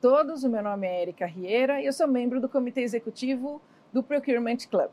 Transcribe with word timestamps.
Todos, 0.00 0.44
o 0.44 0.48
meu 0.48 0.62
nome 0.62 0.86
é 0.86 1.02
Erika 1.02 1.26
Rieira 1.26 1.80
e 1.80 1.86
eu 1.86 1.92
sou 1.92 2.06
membro 2.06 2.40
do 2.40 2.48
Comitê 2.48 2.82
Executivo 2.82 3.60
do 3.92 4.00
Procurement 4.00 4.58
Club. 4.70 4.90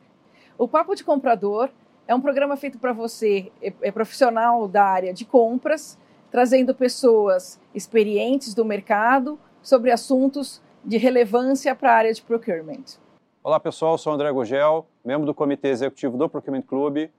O 0.58 0.68
Papo 0.68 0.96
de 0.96 1.04
Comprador 1.04 1.70
é 2.08 2.16
um 2.16 2.20
programa 2.20 2.58
feito 2.58 2.80
para 2.80 2.92
você, 2.92 3.52
é, 3.62 3.72
é 3.82 3.92
profissional 3.92 4.68
da 4.68 4.84
área 4.84 5.14
de 5.14 5.24
compras, 5.24 5.96
trazendo 6.32 6.74
pessoas 6.74 7.60
experientes 7.72 8.56
do 8.56 8.66
mercado 8.66 9.38
sobre 9.62 9.92
assuntos 9.92 10.60
de 10.84 10.98
relevância 10.98 11.76
para 11.76 11.92
a 11.92 11.96
área 11.98 12.14
de 12.14 12.24
procurement. 12.24 12.98
Olá 13.44 13.60
pessoal, 13.60 14.00
sou 14.00 14.12
André 14.12 14.32
Gugel, 14.32 14.88
membro 15.04 15.28
do 15.28 15.36
Comitê 15.36 15.68
Executivo 15.68 16.18
do 16.18 16.28
Procurement 16.28 16.64
Club. 16.64 17.12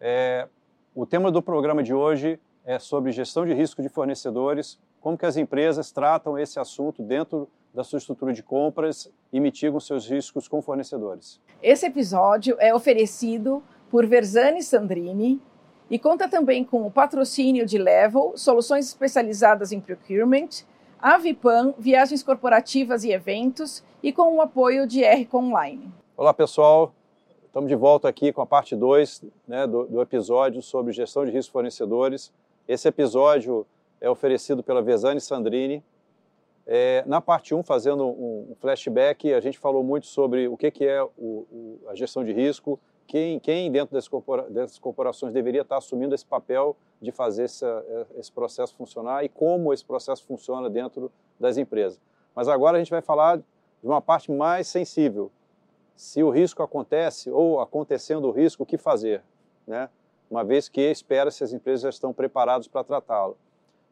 É, 0.00 0.48
o 0.94 1.04
tema 1.04 1.30
do 1.30 1.42
programa 1.42 1.82
de 1.82 1.92
hoje 1.92 2.40
é 2.64 2.78
sobre 2.78 3.12
gestão 3.12 3.44
de 3.44 3.52
risco 3.52 3.82
de 3.82 3.90
fornecedores 3.90 4.78
como 5.00 5.16
que 5.16 5.26
as 5.26 5.36
empresas 5.36 5.90
tratam 5.90 6.38
esse 6.38 6.58
assunto 6.58 7.02
dentro 7.02 7.48
da 7.72 7.84
sua 7.84 7.98
estrutura 7.98 8.32
de 8.32 8.42
compras 8.42 9.10
e 9.32 9.38
mitigam 9.38 9.78
seus 9.78 10.08
riscos 10.08 10.48
com 10.48 10.60
fornecedores. 10.60 11.40
Esse 11.62 11.86
episódio 11.86 12.56
é 12.58 12.74
oferecido 12.74 13.62
por 13.90 14.06
Verzani 14.06 14.62
Sandrini 14.62 15.40
e 15.90 15.98
conta 15.98 16.28
também 16.28 16.64
com 16.64 16.86
o 16.86 16.90
patrocínio 16.90 17.64
de 17.64 17.78
Level, 17.78 18.32
soluções 18.36 18.86
especializadas 18.86 19.72
em 19.72 19.80
procurement, 19.80 20.48
Avipan, 21.00 21.74
viagens 21.78 22.22
corporativas 22.22 23.04
e 23.04 23.12
eventos 23.12 23.84
e 24.02 24.12
com 24.12 24.36
o 24.36 24.40
apoio 24.40 24.86
de 24.86 25.04
RC 25.04 25.28
Online. 25.32 25.92
Olá 26.16 26.34
pessoal, 26.34 26.92
estamos 27.46 27.68
de 27.68 27.76
volta 27.76 28.08
aqui 28.08 28.32
com 28.32 28.42
a 28.42 28.46
parte 28.46 28.74
2 28.74 29.24
né, 29.46 29.66
do, 29.66 29.84
do 29.86 30.02
episódio 30.02 30.60
sobre 30.60 30.92
gestão 30.92 31.24
de 31.24 31.30
riscos 31.30 31.52
fornecedores. 31.52 32.32
Esse 32.66 32.88
episódio 32.88 33.64
é 34.00 34.08
oferecido 34.08 34.62
pela 34.62 34.82
Vesani 34.82 35.20
Sandrini. 35.20 35.82
É, 36.66 37.02
na 37.06 37.20
parte 37.20 37.54
1, 37.54 37.62
fazendo 37.62 38.06
um, 38.06 38.54
flashback, 38.60 39.32
a 39.32 39.40
gente 39.40 39.58
falou 39.58 39.82
muito 39.82 40.06
sobre 40.06 40.48
o 40.48 40.56
que, 40.56 40.70
que 40.70 40.86
é 40.86 41.02
o, 41.02 41.08
o, 41.16 41.80
a 41.88 41.94
gestão 41.94 42.22
de 42.22 42.32
risco, 42.32 42.78
quem, 43.06 43.40
quem 43.40 43.72
dentro 43.72 43.98
corpora, 44.10 44.42
dessas, 44.50 44.78
corporações 44.78 45.32
deveria 45.32 45.62
estar 45.62 45.78
assumindo 45.78 46.14
esse 46.14 46.26
papel 46.26 46.76
de 47.00 47.10
fazer 47.10 47.44
essa, 47.44 48.06
esse 48.16 48.30
processo 48.30 48.74
funcionar 48.74 49.24
e 49.24 49.30
como 49.30 49.72
esse 49.72 49.84
processo 49.84 50.26
funciona 50.26 50.68
dentro 50.68 51.10
das 51.40 51.56
empresas. 51.56 51.98
Mas 52.34 52.48
agora 52.48 52.76
a 52.76 52.80
gente 52.80 52.90
vai 52.90 53.00
falar 53.00 53.38
de 53.38 53.44
uma 53.82 54.02
parte 54.02 54.30
mais 54.30 54.68
sensível. 54.68 55.30
Se 55.96 56.22
o 56.22 56.28
risco 56.28 56.62
acontece 56.62 57.30
ou 57.30 57.60
acontecendo 57.60 58.28
o 58.28 58.30
risco, 58.30 58.62
o 58.62 58.66
que 58.66 58.76
fazer? 58.76 59.22
Né? 59.66 59.88
Uma 60.30 60.44
vez 60.44 60.68
que 60.68 60.82
espera-se 60.82 61.42
as 61.42 61.54
empresas 61.54 61.80
já 61.80 61.88
estão 61.88 62.12
preparadas 62.12 62.68
para 62.68 62.84
tratá-lo. 62.84 63.38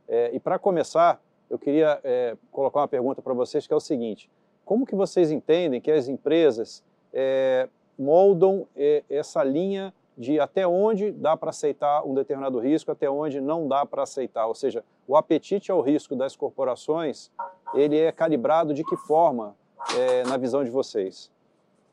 É, 0.08 0.30
e 0.34 0.40
para 0.40 0.58
começar, 0.58 1.20
eu 1.48 1.58
queria 1.58 2.00
é, 2.02 2.36
colocar 2.50 2.80
uma 2.80 2.88
pergunta 2.88 3.22
para 3.22 3.34
vocês 3.34 3.66
que 3.66 3.72
é 3.72 3.76
o 3.76 3.80
seguinte: 3.80 4.30
como 4.64 4.86
que 4.86 4.94
vocês 4.94 5.30
entendem 5.30 5.80
que 5.80 5.90
as 5.90 6.08
empresas 6.08 6.82
é, 7.12 7.68
moldam 7.98 8.66
é, 8.76 9.04
essa 9.08 9.42
linha 9.42 9.92
de 10.16 10.40
até 10.40 10.66
onde 10.66 11.12
dá 11.12 11.36
para 11.36 11.50
aceitar 11.50 12.02
um 12.04 12.14
determinado 12.14 12.58
risco, 12.58 12.90
até 12.90 13.08
onde 13.08 13.40
não 13.40 13.68
dá 13.68 13.84
para 13.84 14.02
aceitar? 14.02 14.46
Ou 14.46 14.54
seja, 14.54 14.84
o 15.06 15.16
apetite 15.16 15.70
ao 15.70 15.80
risco 15.80 16.16
das 16.16 16.34
corporações 16.34 17.30
ele 17.74 17.98
é 17.98 18.10
calibrado 18.10 18.72
de 18.72 18.82
que 18.82 18.96
forma 18.96 19.54
é, 19.96 20.24
na 20.24 20.36
visão 20.36 20.64
de 20.64 20.70
vocês? 20.70 21.31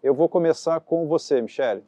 Eu 0.01 0.13
vou 0.13 0.27
começar 0.27 0.79
com 0.79 1.07
você, 1.07 1.41
Michele. 1.41 1.83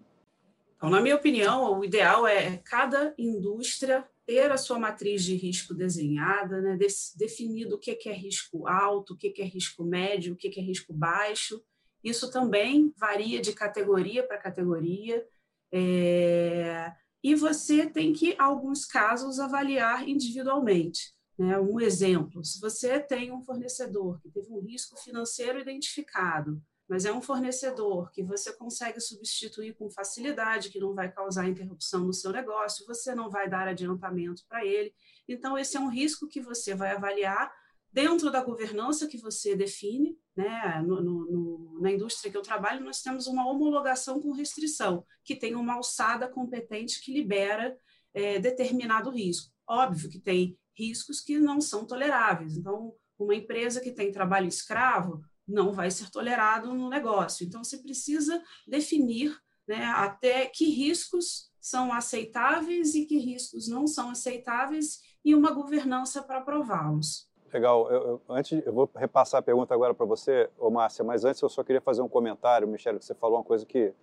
Então, 0.78 0.90
na 0.90 1.02
minha 1.02 1.16
opinião, 1.16 1.80
o 1.80 1.84
ideal 1.84 2.28
é 2.28 2.58
cada 2.58 3.14
indústria 3.18 4.06
ter 4.26 4.52
a 4.52 4.58
sua 4.58 4.80
matriz 4.80 5.24
de 5.24 5.36
risco 5.36 5.74
desenhada, 5.74 6.62
né, 6.62 6.78
definido 7.16 7.76
o 7.76 7.80
que 7.80 7.98
é 8.10 8.14
risco 8.14 8.68
alto, 8.68 9.14
o 9.14 9.18
que 9.18 9.34
é 9.38 9.46
risco 9.46 9.84
médio, 9.84 10.34
o 10.34 10.36
que 10.36 10.60
é 10.60 10.64
risco 10.64 10.94
baixo. 10.94 11.64
Isso 12.04 12.30
também 12.32 12.94
varia 12.98 13.42
de 13.42 13.54
categoria 13.54 14.26
para 14.26 14.38
categoria. 14.38 15.26
É... 15.72 16.92
E 17.24 17.34
você 17.34 17.90
tem 17.90 18.14
que, 18.14 18.36
alguns 18.38 18.86
casos, 18.86 19.40
avaliar 19.40 20.08
individualmente. 20.08 21.16
Né? 21.38 21.60
Um 21.60 21.80
exemplo: 21.80 22.44
se 22.44 22.60
você 22.60 23.00
tem 23.00 23.32
um 23.32 23.42
fornecedor 23.42 24.20
que 24.22 24.30
teve 24.30 24.52
um 24.52 24.60
risco 24.60 24.96
financeiro 24.98 25.60
identificado, 25.60 26.62
mas 26.88 27.06
é 27.06 27.12
um 27.12 27.22
fornecedor 27.22 28.12
que 28.12 28.24
você 28.24 28.54
consegue 28.54 29.00
substituir 29.00 29.76
com 29.76 29.90
facilidade, 29.90 30.70
que 30.70 30.80
não 30.80 30.94
vai 30.94 31.12
causar 31.12 31.48
interrupção 31.48 32.06
no 32.06 32.14
seu 32.14 32.32
negócio, 32.32 32.86
você 32.86 33.16
não 33.16 33.30
vai 33.30 33.50
dar 33.50 33.68
adiantamento 33.68 34.44
para 34.48 34.64
ele. 34.64 34.94
Então, 35.28 35.58
esse 35.58 35.76
é 35.76 35.80
um 35.80 35.90
risco 35.90 36.28
que 36.28 36.40
você 36.40 36.76
vai 36.76 36.92
avaliar 36.92 37.52
dentro 37.92 38.30
da 38.30 38.44
governança 38.44 39.08
que 39.08 39.18
você 39.18 39.56
define. 39.56 40.16
Né? 40.36 40.84
No, 40.86 41.02
no, 41.02 41.32
no, 41.32 41.80
na 41.82 41.92
indústria 41.92 42.30
que 42.30 42.38
eu 42.38 42.42
trabalho, 42.42 42.84
nós 42.84 43.02
temos 43.02 43.26
uma 43.26 43.50
homologação 43.50 44.22
com 44.22 44.34
restrição, 44.34 45.04
que 45.24 45.36
tem 45.36 45.56
uma 45.56 45.76
alçada 45.76 46.28
competente 46.28 47.02
que 47.02 47.14
libera 47.14 47.76
é, 48.14 48.38
determinado 48.38 49.10
risco. 49.10 49.52
Óbvio 49.68 50.10
que 50.10 50.20
tem 50.20 50.58
riscos 50.78 51.22
que 51.22 51.40
não 51.40 51.60
são 51.60 51.86
toleráveis. 51.86 52.58
Então, 52.58 52.94
uma 53.18 53.34
empresa 53.34 53.80
que 53.80 53.92
tem 53.92 54.12
trabalho 54.12 54.48
escravo, 54.48 55.24
não 55.48 55.72
vai 55.72 55.92
ser 55.92 56.10
tolerado 56.10 56.74
no 56.74 56.90
negócio. 56.90 57.46
Então, 57.46 57.64
você 57.64 57.78
precisa 57.78 58.42
definir 58.68 59.38
né, 59.68 59.86
até 59.96 60.46
que 60.46 60.70
riscos 60.70 61.50
são 61.60 61.92
aceitáveis 61.92 62.94
e 62.94 63.06
que 63.06 63.18
riscos 63.18 63.68
não 63.68 63.88
são 63.88 64.10
aceitáveis 64.10 65.02
e 65.24 65.34
uma 65.34 65.52
governança 65.52 66.22
para 66.22 66.38
aprová-los. 66.38 67.28
Legal. 67.52 67.90
Eu, 67.90 68.02
eu, 68.02 68.22
antes, 68.30 68.62
eu 68.66 68.74
vou 68.74 68.90
repassar 68.96 69.40
a 69.40 69.42
pergunta 69.42 69.74
agora 69.74 69.94
para 69.94 70.06
você, 70.06 70.50
ô 70.60 70.70
Márcia, 70.70 71.04
mas 71.04 71.26
antes 71.26 71.42
eu 71.42 71.50
só 71.50 71.64
queria 71.64 71.82
fazer 71.82 72.02
um 72.02 72.08
comentário, 72.10 72.68
Michele, 72.68 73.00
que 73.00 73.06
você 73.06 73.16
falou 73.16 73.38
uma 73.38 73.44
coisa 73.44 73.66
que 73.66 73.94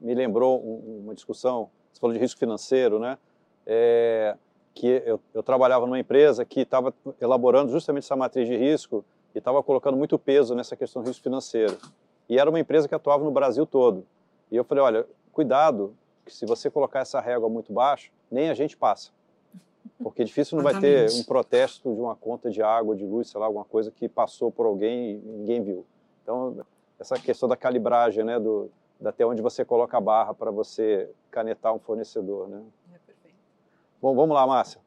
me 0.00 0.14
lembrou 0.14 0.60
um, 0.60 1.04
uma 1.04 1.14
discussão, 1.14 1.70
você 1.92 2.00
falou 2.00 2.14
de 2.14 2.20
risco 2.20 2.40
financeiro, 2.40 2.98
né? 2.98 3.18
É, 3.66 4.36
que 4.74 5.02
eu, 5.06 5.20
eu 5.32 5.42
trabalhava 5.42 5.86
numa 5.86 5.98
empresa 5.98 6.44
que 6.44 6.60
estava 6.60 6.92
elaborando 7.20 7.70
justamente 7.70 8.04
essa 8.04 8.16
matriz 8.16 8.48
de 8.48 8.56
risco 8.56 9.04
e 9.34 9.38
estava 9.38 9.62
colocando 9.62 9.96
muito 9.96 10.18
peso 10.18 10.54
nessa 10.54 10.76
questão 10.76 11.02
do 11.02 11.08
risco 11.08 11.22
financeiro. 11.22 11.76
E 12.28 12.38
era 12.38 12.48
uma 12.48 12.60
empresa 12.60 12.88
que 12.88 12.94
atuava 12.94 13.24
no 13.24 13.30
Brasil 13.30 13.66
todo. 13.66 14.06
E 14.50 14.56
eu 14.56 14.64
falei, 14.64 14.84
olha, 14.84 15.06
cuidado, 15.32 15.94
que 16.24 16.32
se 16.32 16.46
você 16.46 16.70
colocar 16.70 17.00
essa 17.00 17.20
régua 17.20 17.48
muito 17.48 17.72
baixo, 17.72 18.12
nem 18.30 18.48
a 18.48 18.54
gente 18.54 18.76
passa. 18.76 19.10
Porque 20.02 20.24
difícil 20.24 20.56
não 20.56 20.64
vai 20.64 20.78
ter 20.78 21.10
um 21.12 21.24
protesto 21.24 21.92
de 21.94 22.00
uma 22.00 22.14
conta 22.14 22.50
de 22.50 22.62
água, 22.62 22.96
de 22.96 23.04
luz, 23.04 23.28
sei 23.28 23.40
lá, 23.40 23.46
alguma 23.46 23.64
coisa 23.64 23.90
que 23.90 24.08
passou 24.08 24.50
por 24.50 24.66
alguém 24.66 25.12
e 25.12 25.28
ninguém 25.28 25.62
viu. 25.62 25.84
Então, 26.22 26.64
essa 26.98 27.18
questão 27.18 27.48
da 27.48 27.56
calibragem, 27.56 28.24
né, 28.24 28.38
do, 28.38 28.70
até 29.04 29.26
onde 29.26 29.42
você 29.42 29.64
coloca 29.64 29.96
a 29.96 30.00
barra 30.00 30.32
para 30.34 30.50
você 30.50 31.10
canetar 31.30 31.74
um 31.74 31.78
fornecedor, 31.78 32.48
né? 32.48 32.62
É 32.92 32.98
perfeito. 32.98 33.36
Bom, 34.00 34.14
vamos 34.14 34.34
lá, 34.34 34.46
Márcia. 34.46 34.80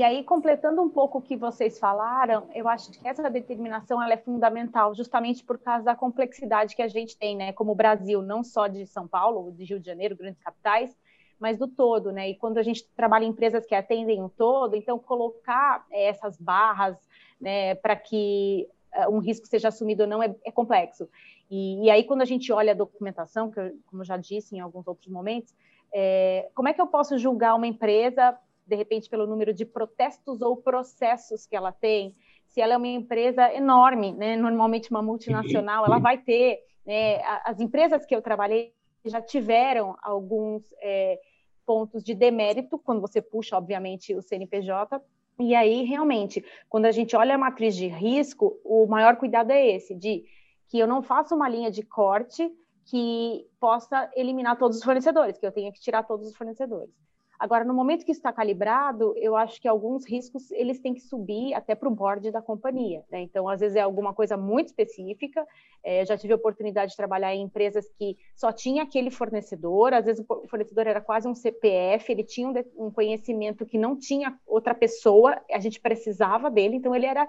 E 0.00 0.02
aí, 0.02 0.24
completando 0.24 0.80
um 0.80 0.88
pouco 0.88 1.18
o 1.18 1.20
que 1.20 1.36
vocês 1.36 1.78
falaram, 1.78 2.48
eu 2.54 2.66
acho 2.66 2.90
que 2.90 3.06
essa 3.06 3.28
determinação 3.28 4.02
ela 4.02 4.14
é 4.14 4.16
fundamental, 4.16 4.94
justamente 4.94 5.44
por 5.44 5.58
causa 5.58 5.84
da 5.84 5.94
complexidade 5.94 6.74
que 6.74 6.80
a 6.80 6.88
gente 6.88 7.18
tem, 7.18 7.36
né, 7.36 7.52
como 7.52 7.74
Brasil, 7.74 8.22
não 8.22 8.42
só 8.42 8.66
de 8.66 8.86
São 8.86 9.06
Paulo, 9.06 9.52
de 9.52 9.62
Rio 9.62 9.78
de 9.78 9.84
Janeiro, 9.84 10.16
grandes 10.16 10.40
capitais, 10.42 10.96
mas 11.38 11.58
do 11.58 11.68
todo, 11.68 12.12
né? 12.12 12.30
E 12.30 12.34
quando 12.34 12.56
a 12.56 12.62
gente 12.62 12.82
trabalha 12.96 13.26
em 13.26 13.28
empresas 13.28 13.66
que 13.66 13.74
atendem 13.74 14.22
o 14.22 14.30
todo, 14.30 14.74
então 14.74 14.98
colocar 14.98 15.84
eh, 15.90 16.06
essas 16.06 16.38
barras, 16.38 16.96
né, 17.38 17.74
para 17.74 17.94
que 17.94 18.66
uh, 19.06 19.14
um 19.14 19.18
risco 19.18 19.46
seja 19.48 19.68
assumido 19.68 20.04
ou 20.04 20.08
não 20.08 20.22
é, 20.22 20.34
é 20.46 20.50
complexo. 20.50 21.10
E, 21.50 21.84
e, 21.84 21.90
aí, 21.90 22.04
quando 22.04 22.22
a 22.22 22.24
gente 22.24 22.50
olha 22.50 22.72
a 22.72 22.74
documentação, 22.74 23.50
que 23.50 23.60
eu, 23.60 23.78
como 23.84 24.00
eu 24.00 24.06
já 24.06 24.16
disse 24.16 24.56
em 24.56 24.60
alguns 24.60 24.88
outros 24.88 25.12
momentos, 25.12 25.54
é, 25.92 26.48
como 26.54 26.68
é 26.68 26.72
que 26.72 26.80
eu 26.80 26.86
posso 26.86 27.18
julgar 27.18 27.54
uma 27.54 27.66
empresa 27.66 28.38
de 28.70 28.76
repente 28.76 29.10
pelo 29.10 29.26
número 29.26 29.52
de 29.52 29.64
protestos 29.64 30.40
ou 30.40 30.56
processos 30.56 31.44
que 31.44 31.56
ela 31.56 31.72
tem. 31.72 32.14
Se 32.46 32.60
ela 32.60 32.74
é 32.74 32.76
uma 32.76 32.86
empresa 32.86 33.52
enorme, 33.52 34.12
né, 34.12 34.36
normalmente 34.36 34.90
uma 34.90 35.02
multinacional, 35.02 35.84
ela 35.84 35.98
vai 35.98 36.18
ter. 36.18 36.60
Né, 36.86 37.20
as 37.44 37.60
empresas 37.60 38.06
que 38.06 38.14
eu 38.14 38.22
trabalhei 38.22 38.72
já 39.04 39.20
tiveram 39.20 39.96
alguns 40.02 40.62
é, 40.80 41.18
pontos 41.66 42.02
de 42.02 42.14
demérito 42.14 42.78
quando 42.78 43.00
você 43.00 43.20
puxa, 43.20 43.56
obviamente, 43.56 44.14
o 44.14 44.22
CNPJ. 44.22 45.02
E 45.40 45.54
aí, 45.54 45.82
realmente, 45.84 46.44
quando 46.68 46.86
a 46.86 46.92
gente 46.92 47.16
olha 47.16 47.34
a 47.34 47.38
matriz 47.38 47.74
de 47.74 47.88
risco, 47.88 48.60
o 48.64 48.86
maior 48.86 49.16
cuidado 49.16 49.50
é 49.50 49.66
esse, 49.74 49.94
de 49.94 50.24
que 50.68 50.78
eu 50.78 50.86
não 50.86 51.02
faça 51.02 51.34
uma 51.34 51.48
linha 51.48 51.70
de 51.70 51.82
corte 51.82 52.48
que 52.84 53.46
possa 53.58 54.10
eliminar 54.14 54.58
todos 54.58 54.76
os 54.76 54.84
fornecedores, 54.84 55.38
que 55.38 55.46
eu 55.46 55.52
tenha 55.52 55.72
que 55.72 55.80
tirar 55.80 56.04
todos 56.04 56.26
os 56.26 56.36
fornecedores. 56.36 56.94
Agora, 57.40 57.64
no 57.64 57.72
momento 57.72 58.04
que 58.04 58.12
está 58.12 58.30
calibrado, 58.30 59.14
eu 59.16 59.34
acho 59.34 59.58
que 59.62 59.66
alguns 59.66 60.06
riscos 60.06 60.50
eles 60.50 60.78
têm 60.78 60.92
que 60.92 61.00
subir 61.00 61.54
até 61.54 61.74
para 61.74 61.88
o 61.88 61.90
board 61.90 62.30
da 62.30 62.42
companhia. 62.42 63.02
Né? 63.10 63.22
Então, 63.22 63.48
às 63.48 63.60
vezes 63.60 63.76
é 63.76 63.80
alguma 63.80 64.12
coisa 64.12 64.36
muito 64.36 64.66
específica. 64.66 65.46
É, 65.82 66.04
já 66.04 66.18
tive 66.18 66.34
a 66.34 66.36
oportunidade 66.36 66.90
de 66.90 66.98
trabalhar 66.98 67.34
em 67.34 67.40
empresas 67.40 67.90
que 67.98 68.18
só 68.36 68.52
tinha 68.52 68.82
aquele 68.82 69.10
fornecedor. 69.10 69.94
Às 69.94 70.04
vezes 70.04 70.22
o 70.28 70.46
fornecedor 70.48 70.86
era 70.86 71.00
quase 71.00 71.26
um 71.26 71.34
CPF. 71.34 72.12
Ele 72.12 72.24
tinha 72.24 72.46
um, 72.46 72.86
um 72.86 72.90
conhecimento 72.90 73.64
que 73.64 73.78
não 73.78 73.96
tinha 73.96 74.38
outra 74.46 74.74
pessoa. 74.74 75.40
A 75.50 75.58
gente 75.58 75.80
precisava 75.80 76.50
dele. 76.50 76.76
Então, 76.76 76.94
ele 76.94 77.06
era 77.06 77.26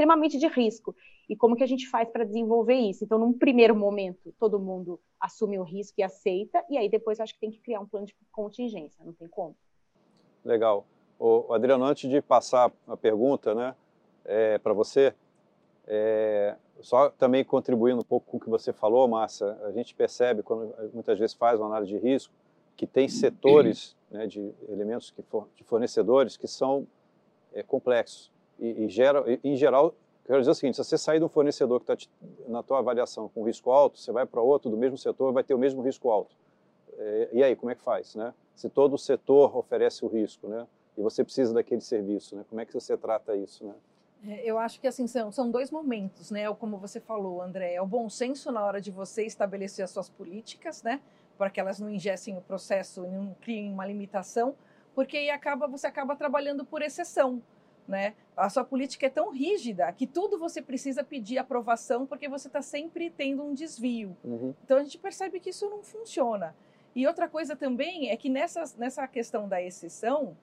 extremamente 0.00 0.38
de 0.38 0.46
risco. 0.48 0.96
E 1.28 1.36
como 1.36 1.54
que 1.54 1.62
a 1.62 1.66
gente 1.66 1.88
faz 1.88 2.08
para 2.08 2.24
desenvolver 2.24 2.74
isso? 2.74 3.04
Então, 3.04 3.18
num 3.18 3.32
primeiro 3.32 3.76
momento, 3.76 4.34
todo 4.38 4.58
mundo 4.58 4.98
assume 5.20 5.58
o 5.58 5.62
risco 5.62 6.00
e 6.00 6.02
aceita, 6.02 6.64
e 6.68 6.78
aí 6.78 6.88
depois 6.88 7.20
acho 7.20 7.34
que 7.34 7.40
tem 7.40 7.50
que 7.50 7.60
criar 7.60 7.80
um 7.80 7.86
plano 7.86 8.06
de 8.06 8.16
contingência, 8.32 9.04
não 9.04 9.12
tem 9.12 9.28
como. 9.28 9.54
Legal. 10.44 10.86
O 11.18 11.52
Adriano, 11.52 11.84
antes 11.84 12.08
de 12.08 12.22
passar 12.22 12.72
a 12.88 12.96
pergunta, 12.96 13.54
né, 13.54 13.76
é, 14.24 14.58
para 14.58 14.72
você, 14.72 15.14
é, 15.86 16.56
só 16.80 17.10
também 17.10 17.44
contribuindo 17.44 18.00
um 18.00 18.04
pouco 18.04 18.30
com 18.30 18.38
o 18.38 18.40
que 18.40 18.48
você 18.48 18.72
falou, 18.72 19.06
Márcia, 19.06 19.58
a 19.64 19.70
gente 19.70 19.94
percebe 19.94 20.42
quando 20.42 20.74
muitas 20.94 21.18
vezes 21.18 21.34
faz 21.34 21.60
uma 21.60 21.66
análise 21.66 21.92
de 21.92 21.98
risco 21.98 22.32
que 22.74 22.86
tem 22.86 23.06
setores 23.06 23.94
né, 24.10 24.26
de 24.26 24.54
elementos 24.66 25.10
que 25.10 25.22
for, 25.22 25.46
de 25.54 25.62
fornecedores 25.62 26.38
que 26.38 26.48
são 26.48 26.86
é, 27.52 27.62
complexos 27.62 28.32
e, 28.60 28.84
e 28.84 28.88
gera, 28.88 29.24
e, 29.26 29.40
em 29.42 29.56
geral, 29.56 29.94
quero 30.24 30.38
dizer 30.38 30.50
o 30.50 30.54
seguinte: 30.54 30.76
se 30.76 30.84
você 30.84 30.98
sair 30.98 31.18
de 31.18 31.24
um 31.24 31.28
fornecedor 31.28 31.80
que 31.80 31.92
está 31.92 32.10
na 32.46 32.62
tua 32.62 32.78
avaliação 32.78 33.28
com 33.28 33.42
risco 33.42 33.70
alto, 33.70 33.98
você 33.98 34.12
vai 34.12 34.26
para 34.26 34.40
outro 34.40 34.70
do 34.70 34.76
mesmo 34.76 34.98
setor 34.98 35.32
vai 35.32 35.42
ter 35.42 35.54
o 35.54 35.58
mesmo 35.58 35.82
risco 35.82 36.10
alto. 36.10 36.36
É, 36.98 37.28
e 37.32 37.42
aí, 37.42 37.56
como 37.56 37.70
é 37.70 37.74
que 37.74 37.82
faz, 37.82 38.14
né? 38.14 38.34
Se 38.54 38.68
todo 38.68 38.94
o 38.94 38.98
setor 38.98 39.56
oferece 39.56 40.04
o 40.04 40.08
risco, 40.08 40.46
né? 40.46 40.66
E 40.96 41.02
você 41.02 41.24
precisa 41.24 41.54
daquele 41.54 41.80
serviço, 41.80 42.36
né? 42.36 42.44
Como 42.48 42.60
é 42.60 42.66
que 42.66 42.74
você 42.74 42.96
trata 42.96 43.34
isso, 43.34 43.64
né? 43.64 43.74
É, 44.26 44.44
eu 44.44 44.58
acho 44.58 44.78
que 44.78 44.86
assim 44.86 45.06
são, 45.06 45.32
são 45.32 45.50
dois 45.50 45.70
momentos, 45.70 46.30
né? 46.30 46.52
Como 46.54 46.76
você 46.76 47.00
falou, 47.00 47.40
André, 47.40 47.74
é 47.74 47.80
o 47.80 47.86
bom 47.86 48.08
senso 48.10 48.52
na 48.52 48.62
hora 48.62 48.80
de 48.80 48.90
você 48.90 49.24
estabelecer 49.24 49.82
as 49.82 49.90
suas 49.90 50.10
políticas, 50.10 50.82
né? 50.82 51.00
Para 51.38 51.48
que 51.48 51.58
elas 51.58 51.80
não 51.80 51.88
ingessem 51.88 52.36
o 52.36 52.42
processo, 52.42 53.02
não 53.02 53.34
criem 53.40 53.72
uma 53.72 53.86
limitação, 53.86 54.54
porque 54.94 55.16
aí 55.16 55.30
acaba 55.30 55.66
você 55.66 55.86
acaba 55.86 56.14
trabalhando 56.14 56.66
por 56.66 56.82
exceção, 56.82 57.40
né? 57.86 58.14
A 58.36 58.48
sua 58.48 58.64
política 58.64 59.06
é 59.06 59.10
tão 59.10 59.30
rígida 59.30 59.90
que 59.92 60.06
tudo 60.06 60.38
você 60.38 60.62
precisa 60.62 61.04
pedir 61.04 61.38
aprovação 61.38 62.06
porque 62.06 62.28
você 62.28 62.48
está 62.48 62.62
sempre 62.62 63.10
tendo 63.10 63.42
um 63.42 63.52
desvio. 63.52 64.16
Uhum. 64.24 64.54
Então 64.64 64.78
a 64.78 64.82
gente 64.82 64.98
percebe 64.98 65.40
que 65.40 65.50
isso 65.50 65.68
não 65.68 65.82
funciona. 65.82 66.54
E 66.94 67.06
outra 67.06 67.28
coisa 67.28 67.54
também 67.54 68.10
é 68.10 68.16
que 68.16 68.28
nessa, 68.28 68.64
nessa 68.76 69.06
questão 69.06 69.48
da 69.48 69.62
exceção, 69.62 70.36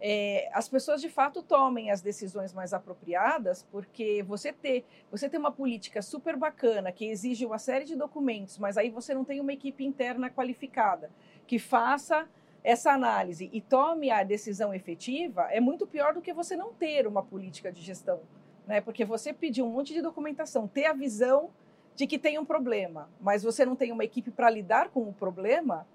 é, 0.00 0.48
as 0.52 0.68
pessoas 0.68 1.00
de 1.00 1.08
fato 1.08 1.42
tomem 1.42 1.90
as 1.90 2.00
decisões 2.00 2.52
mais 2.52 2.72
apropriadas, 2.72 3.64
porque 3.70 4.22
você 4.22 4.52
ter, 4.52 4.84
você 5.10 5.28
ter 5.28 5.38
uma 5.38 5.50
política 5.50 6.00
super 6.00 6.36
bacana 6.36 6.92
que 6.92 7.06
exige 7.06 7.44
uma 7.44 7.58
série 7.58 7.84
de 7.84 7.96
documentos, 7.96 8.58
mas 8.58 8.76
aí 8.76 8.90
você 8.90 9.12
não 9.12 9.24
tem 9.24 9.40
uma 9.40 9.52
equipe 9.52 9.84
interna 9.84 10.30
qualificada 10.30 11.10
que 11.46 11.58
faça 11.58 12.28
essa 12.62 12.92
análise 12.92 13.48
e 13.52 13.60
tome 13.60 14.10
a 14.10 14.22
decisão 14.22 14.74
efetiva, 14.74 15.48
é 15.50 15.60
muito 15.60 15.86
pior 15.86 16.14
do 16.14 16.20
que 16.20 16.32
você 16.32 16.56
não 16.56 16.72
ter 16.72 17.06
uma 17.06 17.22
política 17.22 17.72
de 17.72 17.80
gestão, 17.80 18.20
né? 18.66 18.80
Porque 18.80 19.04
você 19.04 19.32
pedir 19.32 19.62
um 19.62 19.70
monte 19.70 19.94
de 19.94 20.02
documentação, 20.02 20.66
ter 20.66 20.86
a 20.86 20.92
visão 20.92 21.50
de 21.94 22.06
que 22.06 22.18
tem 22.18 22.38
um 22.38 22.44
problema, 22.44 23.08
mas 23.20 23.42
você 23.42 23.64
não 23.64 23.74
tem 23.74 23.90
uma 23.90 24.04
equipe 24.04 24.30
para 24.30 24.48
lidar 24.50 24.90
com 24.90 25.02
o 25.02 25.12
problema, 25.12 25.86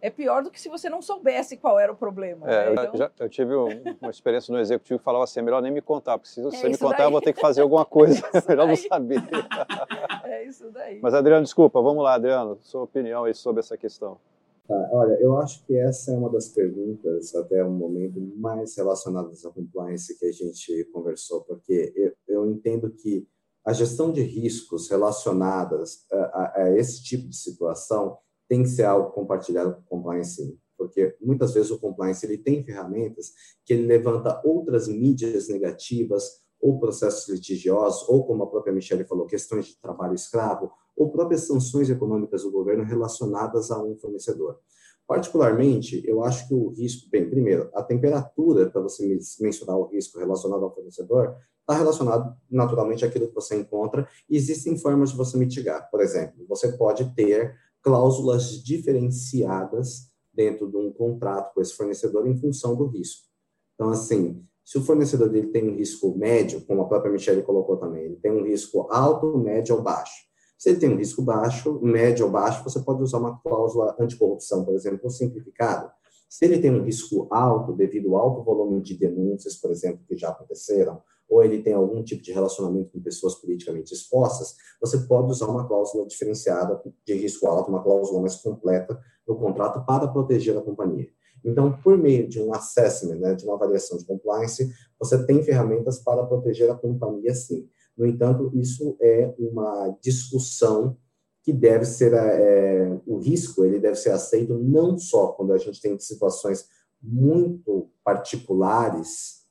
é 0.00 0.10
pior 0.10 0.42
do 0.42 0.50
que 0.50 0.60
se 0.60 0.68
você 0.68 0.90
não 0.90 1.00
soubesse 1.00 1.56
qual 1.56 1.78
era 1.78 1.90
o 1.90 1.96
problema. 1.96 2.48
É, 2.48 2.74
né? 2.74 2.84
então... 2.84 2.96
já, 2.96 3.10
eu 3.18 3.28
tive 3.28 3.54
uma 3.54 4.10
experiência 4.10 4.52
no 4.52 4.60
executivo 4.60 4.98
que 4.98 5.04
falava 5.04 5.24
assim: 5.24 5.40
é 5.40 5.42
melhor 5.42 5.62
nem 5.62 5.72
me 5.72 5.80
contar, 5.80 6.18
porque 6.18 6.30
se 6.30 6.42
você 6.42 6.66
é 6.66 6.68
me 6.68 6.76
contar, 6.76 6.98
daí. 6.98 7.06
eu 7.06 7.10
vou 7.10 7.20
ter 7.20 7.32
que 7.32 7.40
fazer 7.40 7.62
alguma 7.62 7.84
coisa. 7.84 8.22
É 8.36 8.42
melhor 8.48 8.68
não 8.68 8.76
saber. 8.76 9.22
é 10.24 10.44
isso 10.44 10.70
daí. 10.70 11.00
Mas, 11.02 11.14
Adriano, 11.14 11.42
desculpa, 11.42 11.80
vamos 11.80 12.04
lá, 12.04 12.14
Adriano, 12.14 12.58
sua 12.62 12.82
opinião 12.82 13.24
aí 13.24 13.34
sobre 13.34 13.60
essa 13.60 13.76
questão. 13.76 14.18
Tá, 14.66 14.90
olha, 14.92 15.14
eu 15.20 15.36
acho 15.36 15.64
que 15.64 15.76
essa 15.76 16.12
é 16.12 16.16
uma 16.16 16.28
das 16.28 16.48
perguntas, 16.48 17.34
até 17.36 17.62
o 17.62 17.70
momento, 17.70 18.20
mais 18.36 18.76
relacionadas 18.76 19.44
à 19.44 19.50
compliance 19.50 20.18
que 20.18 20.26
a 20.26 20.32
gente 20.32 20.84
conversou, 20.92 21.42
porque 21.42 21.92
eu, 21.94 22.12
eu 22.26 22.50
entendo 22.50 22.90
que 22.90 23.28
a 23.64 23.72
gestão 23.72 24.12
de 24.12 24.22
riscos 24.22 24.88
relacionadas 24.90 26.04
a, 26.10 26.16
a, 26.16 26.62
a 26.62 26.76
esse 26.76 27.02
tipo 27.02 27.28
de 27.28 27.36
situação 27.36 28.18
tem 28.48 28.62
que 28.64 28.68
ser 28.68 28.84
algo 28.84 29.12
compartilhado 29.12 29.74
com 29.74 29.80
o 29.80 29.84
compliance, 30.02 30.58
porque 30.76 31.16
muitas 31.20 31.54
vezes 31.54 31.70
o 31.70 31.78
compliance 31.78 32.26
ele 32.26 32.38
tem 32.38 32.64
ferramentas 32.64 33.32
que 33.64 33.72
ele 33.72 33.86
levanta 33.86 34.40
outras 34.44 34.88
mídias 34.88 35.48
negativas 35.48 36.44
ou 36.60 36.80
processos 36.80 37.28
litigiosos, 37.28 38.08
ou 38.08 38.26
como 38.26 38.42
a 38.42 38.50
própria 38.50 38.72
Michelle 38.72 39.04
falou, 39.04 39.26
questões 39.26 39.66
de 39.66 39.80
trabalho 39.80 40.14
escravo, 40.14 40.72
ou 40.96 41.10
próprias 41.10 41.42
sanções 41.42 41.90
econômicas 41.90 42.42
do 42.42 42.50
governo 42.50 42.84
relacionadas 42.84 43.70
a 43.70 43.82
um 43.82 43.96
fornecedor. 43.96 44.58
Particularmente, 45.06 46.02
eu 46.04 46.24
acho 46.24 46.48
que 46.48 46.54
o 46.54 46.70
risco, 46.70 47.08
bem, 47.10 47.28
primeiro, 47.30 47.70
a 47.74 47.82
temperatura 47.82 48.68
para 48.68 48.80
você 48.80 49.18
mensurar 49.40 49.76
o 49.76 49.86
risco 49.86 50.18
relacionado 50.18 50.64
ao 50.64 50.74
fornecedor 50.74 51.36
está 51.60 51.74
relacionado 51.74 52.36
naturalmente 52.50 53.04
àquilo 53.04 53.28
que 53.28 53.34
você 53.34 53.56
encontra 53.56 54.08
e 54.28 54.36
existem 54.36 54.76
formas 54.76 55.10
de 55.10 55.16
você 55.16 55.36
mitigar. 55.36 55.88
Por 55.90 56.00
exemplo, 56.00 56.44
você 56.48 56.72
pode 56.72 57.14
ter 57.14 57.54
cláusulas 57.82 58.64
diferenciadas 58.64 60.10
dentro 60.32 60.68
de 60.68 60.76
um 60.76 60.92
contrato 60.92 61.54
com 61.54 61.60
esse 61.60 61.74
fornecedor 61.74 62.26
em 62.26 62.36
função 62.36 62.74
do 62.74 62.86
risco. 62.86 63.26
Então, 63.74 63.90
assim, 63.90 64.44
se 64.64 64.78
o 64.78 64.82
fornecedor 64.82 65.28
dele 65.28 65.48
tem 65.48 65.68
um 65.68 65.76
risco 65.76 66.16
médio, 66.16 66.60
como 66.62 66.82
a 66.82 66.88
própria 66.88 67.12
Michelle 67.12 67.42
colocou 67.42 67.76
também, 67.76 68.04
ele 68.04 68.16
tem 68.16 68.32
um 68.32 68.44
risco 68.44 68.88
alto, 68.90 69.38
médio 69.38 69.76
ou 69.76 69.82
baixo. 69.82 70.26
Se 70.58 70.70
ele 70.70 70.78
tem 70.78 70.88
um 70.90 70.96
risco 70.96 71.22
baixo, 71.22 71.80
médio 71.82 72.26
ou 72.26 72.30
baixo, 72.30 72.64
você 72.64 72.80
pode 72.80 73.02
usar 73.02 73.18
uma 73.18 73.38
cláusula 73.40 73.94
anticorrupção, 73.98 74.64
por 74.64 74.74
exemplo, 74.74 75.10
simplificada. 75.10 75.92
Se 76.28 76.44
ele 76.44 76.58
tem 76.58 76.70
um 76.70 76.82
risco 76.82 77.28
alto, 77.30 77.72
devido 77.72 78.16
ao 78.16 78.22
alto 78.22 78.42
volume 78.42 78.80
de 78.80 78.96
denúncias, 78.96 79.56
por 79.56 79.70
exemplo, 79.70 80.00
que 80.08 80.16
já 80.16 80.30
aconteceram, 80.30 81.00
ou 81.28 81.42
ele 81.42 81.62
tem 81.62 81.72
algum 81.72 82.02
tipo 82.02 82.22
de 82.22 82.32
relacionamento 82.32 82.90
com 82.92 83.00
pessoas 83.00 83.34
politicamente 83.34 83.92
expostas, 83.92 84.54
você 84.80 84.98
pode 84.98 85.30
usar 85.30 85.46
uma 85.46 85.66
cláusula 85.66 86.06
diferenciada 86.06 86.80
de 87.04 87.14
risco 87.14 87.46
alto, 87.46 87.68
uma 87.68 87.82
cláusula 87.82 88.20
mais 88.20 88.36
completa 88.36 88.98
no 89.26 89.36
contrato 89.36 89.84
para 89.84 90.08
proteger 90.08 90.56
a 90.56 90.62
companhia. 90.62 91.08
Então, 91.44 91.72
por 91.80 91.96
meio 91.96 92.28
de 92.28 92.40
um 92.40 92.52
assessment, 92.52 93.18
né, 93.18 93.34
de 93.34 93.44
uma 93.44 93.54
avaliação 93.54 93.96
de 93.98 94.04
compliance, 94.04 94.72
você 94.98 95.24
tem 95.26 95.42
ferramentas 95.42 95.98
para 95.98 96.24
proteger 96.24 96.70
a 96.70 96.74
companhia, 96.74 97.34
sim. 97.34 97.68
No 97.96 98.06
entanto, 98.06 98.50
isso 98.54 98.96
é 99.00 99.34
uma 99.38 99.96
discussão 100.02 100.96
que 101.42 101.52
deve 101.52 101.84
ser 101.84 102.12
é, 102.12 103.00
o 103.06 103.18
risco 103.18 103.64
ele 103.64 103.78
deve 103.78 103.94
ser 103.94 104.10
aceito 104.10 104.58
não 104.58 104.98
só 104.98 105.28
quando 105.28 105.52
a 105.52 105.58
gente 105.58 105.80
tem 105.80 105.96
situações 105.98 106.66
muito 107.00 107.88
particulares 108.02 109.46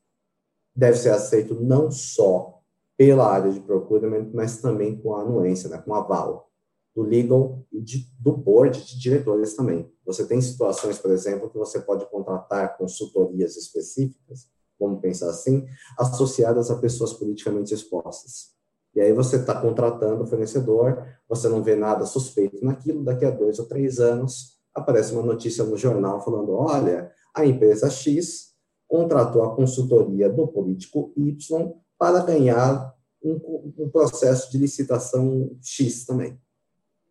deve 0.75 0.98
ser 0.98 1.12
aceito 1.12 1.56
não 1.56 1.90
só 1.90 2.62
pela 2.98 3.32
área 3.32 3.52
de 3.52 3.60
procurement, 3.62 4.30
mas 4.34 4.62
também 4.62 5.00
com 5.00 5.16
a 5.16 5.22
anuência, 5.22 5.70
né, 5.70 5.78
com 5.78 5.94
a 5.94 6.00
aval 6.00 6.50
do 6.94 7.02
legal 7.02 7.66
e 7.72 7.82
de, 7.82 8.10
do 8.20 8.36
board 8.36 8.86
de 8.86 8.98
diretores 9.00 9.54
também. 9.54 9.92
Você 10.06 10.25
tem 10.25 10.40
situações, 10.42 10.98
por 10.98 11.12
exemplo, 11.12 11.50
que 11.50 11.58
você 11.58 11.80
pode 11.80 12.10
contratar 12.10 12.78
consultorias 12.78 13.58
específicas, 13.58 14.50
vamos 14.79 15.01
pensar 15.01 15.29
assim, 15.29 15.65
associadas 15.98 16.70
a 16.70 16.77
pessoas 16.77 17.13
politicamente 17.13 17.74
expostas. 17.74 18.55
E 18.96 19.01
aí 19.01 19.12
você 19.12 19.36
está 19.36 19.60
contratando 19.60 20.24
o 20.24 20.27
fornecedor, 20.27 21.05
você 21.27 21.50
não 21.50 21.62
vê 21.62 21.75
nada 21.75 22.05
suspeito 22.05 22.63
naquilo, 22.63 23.03
daqui 23.03 23.25
a 23.25 23.32
dois 23.32 23.60
ou 23.60 23.65
três 23.65 24.00
anos 24.00 24.55
aparece 24.74 25.13
uma 25.13 25.24
notícia 25.24 25.63
no 25.63 25.77
jornal 25.77 26.24
falando, 26.24 26.51
olha, 26.51 27.12
a 27.34 27.46
empresa 27.46 27.89
X 27.89 28.53
contratou 28.88 29.44
a 29.44 29.55
consultoria 29.55 30.29
do 30.29 30.48
político 30.48 31.13
Y 31.15 31.74
para 31.98 32.24
ganhar 32.24 32.94
um, 33.24 33.74
um, 33.77 33.89
processo 33.89 34.51
de 34.51 34.58
licitação 34.58 35.58
X 35.62 36.05
também. 36.05 36.39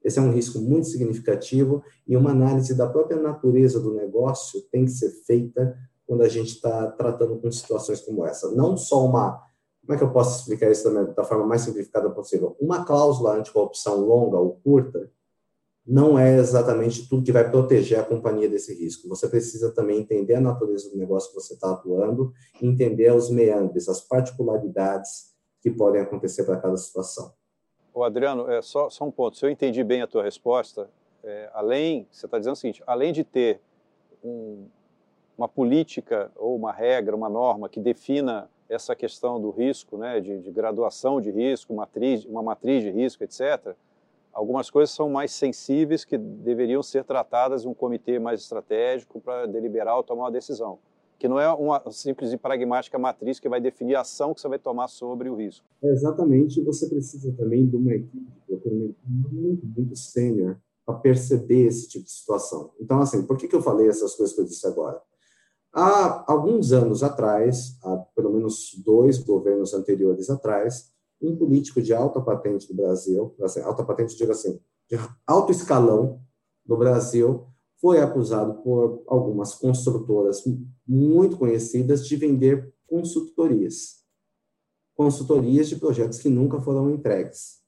Esse 0.03 0.19
é 0.19 0.23
um 0.23 0.31
risco 0.31 0.59
muito 0.61 0.87
significativo 0.87 1.83
e 2.07 2.17
uma 2.17 2.31
análise 2.31 2.75
da 2.75 2.87
própria 2.87 3.21
natureza 3.21 3.81
do 3.81 3.95
negócio 3.95 4.61
tem 4.71 4.85
que 4.85 4.91
ser 4.91 5.11
feita 5.27 5.77
quando 6.07 6.23
a 6.23 6.29
gente 6.29 6.49
está 6.49 6.91
tratando 6.93 7.39
com 7.39 7.51
situações 7.51 8.01
como 8.01 8.27
essa. 8.27 8.51
Não 8.53 8.77
só 8.77 9.05
uma, 9.05 9.43
como 9.81 9.95
é 9.95 9.99
que 9.99 10.05
eu 10.05 10.13
posso 10.13 10.41
explicar 10.41 10.71
isso 10.71 10.93
da, 10.93 11.03
da 11.05 11.25
forma 11.25 11.47
mais 11.47 11.63
simplificada 11.63 12.11
possível? 12.11 12.57
Uma 12.61 12.85
cláusula 12.85 13.37
anticorrupção 13.37 14.01
longa 14.01 14.39
ou 14.39 14.57
curta 14.63 15.11
não 15.87 16.19
é 16.19 16.39
exatamente 16.39 17.07
tudo 17.09 17.25
que 17.25 17.33
vai 17.33 17.51
proteger 17.51 17.99
a 18.01 18.05
companhia 18.05 18.49
desse 18.49 18.75
risco. 18.75 19.09
Você 19.09 19.29
precisa 19.29 19.71
também 19.73 20.01
entender 20.01 20.35
a 20.35 20.41
natureza 20.41 20.91
do 20.91 20.97
negócio 20.97 21.29
que 21.29 21.35
você 21.35 21.55
está 21.55 21.73
atuando, 21.73 22.33
entender 22.63 23.13
os 23.13 23.29
meandres, 23.29 23.89
as 23.89 24.01
particularidades 24.01 25.35
que 25.61 25.71
podem 25.71 26.01
acontecer 26.01 26.45
para 26.45 26.57
cada 26.57 26.77
situação. 26.77 27.33
O 27.93 28.03
Adriano, 28.03 28.51
é 28.51 28.61
só, 28.63 28.89
só 28.89 29.05
um 29.05 29.11
ponto. 29.11 29.37
Se 29.37 29.45
eu 29.45 29.51
entendi 29.51 29.85
bem 29.85 30.03
a 30.03 30.07
tua 30.07 30.23
resposta, 30.23 30.91
é, 31.23 31.51
além, 31.53 32.09
você 32.11 32.27
está 32.27 32.39
dizendo 32.39 32.55
o 32.55 32.57
seguinte, 32.57 32.83
além 32.87 33.13
de 33.13 33.23
ter 33.23 33.61
um, 34.23 34.67
uma 35.37 35.49
política 35.49 36.31
ou 36.37 36.57
uma 36.57 36.73
regra, 36.73 37.15
uma 37.15 37.29
norma 37.29 37.69
que 37.69 37.81
defina 37.81 38.49
essa 38.69 38.95
questão 38.95 39.41
do 39.41 39.51
risco, 39.51 39.97
né, 39.97 40.21
de, 40.21 40.39
de 40.39 40.51
graduação 40.51 41.21
de 41.21 41.31
risco, 41.31 41.75
matriz, 41.75 42.25
uma 42.25 42.43
matriz 42.43 42.83
de 42.83 42.91
risco, 42.91 43.23
etc., 43.23 43.75
algumas 44.33 44.71
coisas 44.71 44.95
são 44.95 45.09
mais 45.09 45.33
sensíveis 45.33 46.05
que 46.05 46.19
deveriam 46.19 46.83
ser 46.83 47.05
tratadas 47.05 47.65
em 47.65 47.69
um 47.69 47.75
comitê 47.75 48.19
mais 48.19 48.41
estratégico 48.41 49.21
para 49.21 49.47
deliberar 49.47 49.97
ou 49.97 50.03
tomar 50.03 50.25
uma 50.25 50.31
decisão, 50.31 50.79
que 51.19 51.29
não 51.29 51.39
é 51.39 51.49
uma 51.53 51.83
simples 51.93 52.33
e 52.33 52.37
pragmática 52.37 52.99
matriz 52.99 53.39
que 53.39 53.49
vai 53.49 53.61
definir 53.61 53.95
a 53.95 54.01
ação 54.01 54.35
que 54.35 54.41
você 54.41 54.49
vai 54.49 54.59
tomar 54.59 54.89
sobre 54.89 55.29
o 55.29 55.35
risco. 55.35 55.65
exatamente, 55.83 56.61
você 56.63 56.89
precisa 56.89 57.33
também 57.33 57.67
de 57.67 57.77
uma 57.77 57.93
equipe 57.93 58.27
muito, 59.07 59.67
muito 59.67 59.97
sênior 59.97 60.57
para 60.85 60.99
perceber 60.99 61.67
esse 61.67 61.89
tipo 61.89 62.05
de 62.05 62.11
situação. 62.11 62.73
Então, 62.81 63.01
assim, 63.01 63.23
por 63.23 63.37
que, 63.37 63.49
que 63.49 63.57
eu 63.57 63.63
falei 63.63 63.89
essas 63.89 64.15
coisas 64.15 64.35
que 64.35 64.41
eu 64.41 64.45
disse 64.45 64.67
agora? 64.67 65.01
Há 65.77 66.33
alguns 66.33 66.71
anos 66.71 67.03
atrás, 67.03 67.77
há 67.83 67.97
pelo 68.15 68.33
menos 68.33 68.81
dois 68.85 69.19
governos 69.19 69.75
anteriores 69.75 70.31
atrás, 70.31 70.93
um 71.21 71.35
político 71.35 71.83
de 71.83 71.93
alta 71.93 72.21
patente 72.21 72.69
do 72.69 72.75
Brasil, 72.75 73.35
assim, 73.43 73.61
alta 73.61 73.83
patente, 73.83 74.17
digo 74.17 74.31
assim, 74.31 74.61
de 74.89 74.97
alto 75.27 75.51
escalão 75.51 76.21
no 76.65 76.77
Brasil, 76.77 77.49
foi 77.81 78.01
acusado 78.01 78.63
por 78.63 79.03
algumas 79.09 79.57
construtoras 79.57 80.45
muito 80.87 81.37
conhecidas 81.37 82.07
de 82.07 82.15
vender 82.15 82.73
consultorias. 82.87 84.05
Consultorias 84.95 85.69
de 85.69 85.75
projetos 85.75 86.21
que 86.21 86.29
nunca 86.29 86.61
foram 86.61 86.89
entregues. 86.89 87.59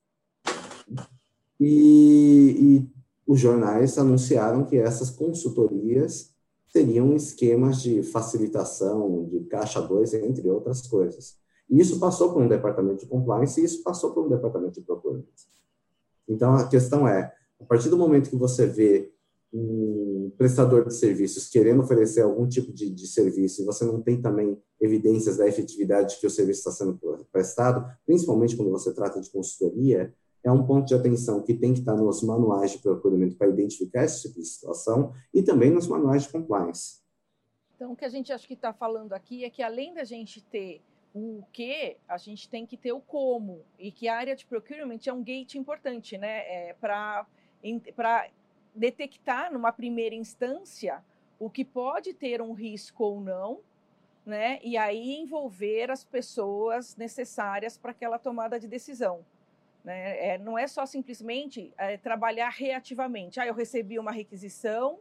E, 1.58 2.56
e 2.56 2.90
os 3.26 3.40
jornais 3.40 3.98
anunciaram 3.98 4.64
que 4.64 4.76
essas 4.76 5.10
consultorias 5.10 6.35
seriam 6.76 7.14
esquemas 7.14 7.80
de 7.80 8.02
facilitação, 8.02 9.24
de 9.24 9.40
caixa 9.44 9.80
2, 9.80 10.12
entre 10.14 10.50
outras 10.50 10.86
coisas. 10.86 11.38
E 11.70 11.80
isso 11.80 11.98
passou 11.98 12.34
por 12.34 12.42
um 12.42 12.48
departamento 12.48 13.00
de 13.00 13.06
compliance 13.06 13.58
e 13.58 13.64
isso 13.64 13.82
passou 13.82 14.12
por 14.12 14.26
um 14.26 14.28
departamento 14.28 14.78
de 14.78 14.86
procurement. 14.86 15.24
Então, 16.28 16.54
a 16.54 16.68
questão 16.68 17.08
é, 17.08 17.32
a 17.58 17.64
partir 17.64 17.88
do 17.88 17.96
momento 17.96 18.28
que 18.28 18.36
você 18.36 18.66
vê 18.66 19.10
um 19.52 20.30
prestador 20.36 20.86
de 20.86 20.94
serviços 20.94 21.48
querendo 21.48 21.80
oferecer 21.80 22.20
algum 22.20 22.46
tipo 22.46 22.72
de, 22.72 22.90
de 22.90 23.06
serviço 23.06 23.62
e 23.62 23.64
você 23.64 23.84
não 23.86 24.02
tem 24.02 24.20
também 24.20 24.60
evidências 24.78 25.38
da 25.38 25.48
efetividade 25.48 26.18
que 26.20 26.26
o 26.26 26.30
serviço 26.30 26.58
está 26.58 26.72
sendo 26.72 26.98
prestado, 27.32 27.90
principalmente 28.04 28.54
quando 28.54 28.70
você 28.70 28.92
trata 28.92 29.18
de 29.18 29.30
consultoria, 29.30 30.12
é 30.46 30.50
um 30.50 30.64
ponto 30.64 30.86
de 30.86 30.94
atenção 30.94 31.42
que 31.42 31.52
tem 31.52 31.72
que 31.74 31.80
estar 31.80 31.96
nos 31.96 32.22
manuais 32.22 32.70
de 32.70 32.78
procuramento 32.78 33.36
para 33.36 33.48
identificar 33.48 34.04
esse 34.04 34.22
tipo 34.22 34.40
de 34.40 34.46
situação 34.46 35.12
e 35.34 35.42
também 35.42 35.72
nos 35.72 35.88
manuais 35.88 36.22
de 36.22 36.28
compliance. 36.28 37.00
Então, 37.74 37.92
o 37.92 37.96
que 37.96 38.04
a 38.04 38.08
gente 38.08 38.32
acho 38.32 38.46
que 38.46 38.54
está 38.54 38.72
falando 38.72 39.12
aqui 39.12 39.44
é 39.44 39.50
que 39.50 39.60
além 39.60 39.92
da 39.92 40.04
gente 40.04 40.40
ter 40.40 40.80
o 41.12 41.42
que, 41.52 41.96
a 42.06 42.16
gente 42.16 42.48
tem 42.48 42.64
que 42.64 42.76
ter 42.76 42.92
o 42.92 43.00
como, 43.00 43.64
e 43.78 43.90
que 43.90 44.06
a 44.06 44.16
área 44.16 44.36
de 44.36 44.46
procurement 44.46 44.98
é 45.04 45.12
um 45.12 45.22
gate 45.22 45.56
importante, 45.56 46.16
né, 46.16 46.68
é, 46.68 46.74
para 46.74 47.26
detectar 48.74 49.52
numa 49.52 49.72
primeira 49.72 50.14
instância 50.14 51.02
o 51.40 51.50
que 51.50 51.64
pode 51.64 52.14
ter 52.14 52.40
um 52.40 52.52
risco 52.52 53.02
ou 53.02 53.20
não, 53.20 53.60
né, 54.24 54.60
e 54.62 54.76
aí 54.76 55.16
envolver 55.16 55.90
as 55.90 56.04
pessoas 56.04 56.94
necessárias 56.96 57.76
para 57.76 57.90
aquela 57.90 58.18
tomada 58.18 58.60
de 58.60 58.68
decisão. 58.68 59.24
Né? 59.86 60.34
É, 60.34 60.38
não 60.38 60.58
é 60.58 60.66
só 60.66 60.84
simplesmente 60.84 61.72
é, 61.78 61.96
trabalhar 61.96 62.48
reativamente. 62.48 63.38
Ah, 63.38 63.46
eu 63.46 63.54
recebi 63.54 64.00
uma 64.00 64.10
requisição, 64.10 64.98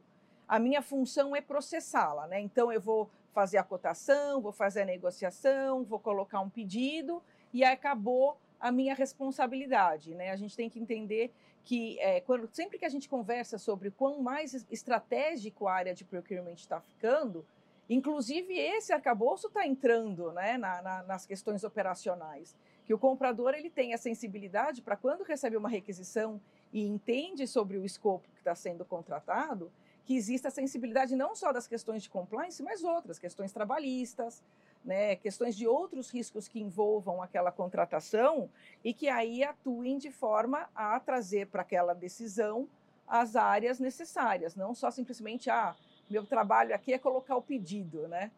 a 0.47 0.59
minha 0.59 0.79
função 0.79 1.35
é 1.35 1.41
processá-la. 1.41 2.27
Né? 2.27 2.39
Então, 2.39 2.71
eu 2.71 2.79
vou 2.79 3.09
fazer 3.33 3.57
a 3.57 3.63
cotação, 3.63 4.39
vou 4.39 4.51
fazer 4.51 4.83
a 4.83 4.85
negociação, 4.85 5.83
vou 5.83 5.99
colocar 5.99 6.39
um 6.39 6.51
pedido 6.51 7.19
e 7.51 7.63
acabou 7.63 8.37
a 8.59 8.71
minha 8.71 8.93
responsabilidade. 8.93 10.13
Né? 10.13 10.29
A 10.29 10.35
gente 10.35 10.55
tem 10.55 10.69
que 10.69 10.79
entender 10.79 11.33
que 11.63 11.99
é, 11.99 12.21
quando, 12.21 12.47
sempre 12.53 12.77
que 12.77 12.85
a 12.85 12.89
gente 12.89 13.09
conversa 13.09 13.57
sobre 13.57 13.89
quão 13.89 14.21
mais 14.21 14.53
estratégico 14.69 15.67
a 15.67 15.73
área 15.73 15.95
de 15.95 16.05
procurement 16.05 16.53
está 16.53 16.79
ficando, 16.79 17.43
inclusive 17.89 18.53
esse 18.53 18.93
arcabouço 18.93 19.47
está 19.47 19.65
entrando 19.65 20.31
né, 20.31 20.59
na, 20.59 20.79
na, 20.83 21.03
nas 21.03 21.25
questões 21.25 21.63
operacionais 21.63 22.55
que 22.85 22.93
o 22.93 22.99
comprador 22.99 23.53
ele 23.53 23.69
tem 23.69 23.93
a 23.93 23.97
sensibilidade 23.97 24.81
para 24.81 24.95
quando 24.95 25.23
recebe 25.23 25.57
uma 25.57 25.67
requisição 25.67 26.39
e 26.71 26.85
entende 26.85 27.47
sobre 27.47 27.77
o 27.77 27.85
escopo 27.85 28.29
que 28.29 28.39
está 28.39 28.53
sendo 28.53 28.85
contratado, 28.85 29.71
que 30.05 30.15
exista 30.15 30.49
a 30.49 30.51
sensibilidade 30.51 31.15
não 31.15 31.35
só 31.35 31.51
das 31.51 31.67
questões 31.67 32.03
de 32.03 32.09
compliance, 32.09 32.61
mas 32.61 32.83
outras, 32.83 33.17
questões 33.17 33.51
trabalhistas, 33.51 34.43
né, 34.83 35.15
questões 35.15 35.57
de 35.57 35.67
outros 35.67 36.11
riscos 36.11 36.47
que 36.47 36.61
envolvam 36.61 37.23
aquela 37.23 37.51
contratação 37.51 38.47
e 38.83 38.93
que 38.93 39.09
aí 39.09 39.43
atuem 39.43 39.97
de 39.97 40.11
forma 40.11 40.69
a 40.75 40.99
trazer 40.99 41.47
para 41.47 41.63
aquela 41.63 41.95
decisão 41.95 42.69
as 43.07 43.35
áreas 43.35 43.79
necessárias, 43.79 44.55
não 44.55 44.75
só 44.75 44.91
simplesmente, 44.91 45.49
ah, 45.49 45.75
meu 46.07 46.23
trabalho 46.23 46.73
aqui 46.73 46.93
é 46.93 46.99
colocar 46.99 47.35
o 47.35 47.41
pedido, 47.41 48.07
né? 48.07 48.31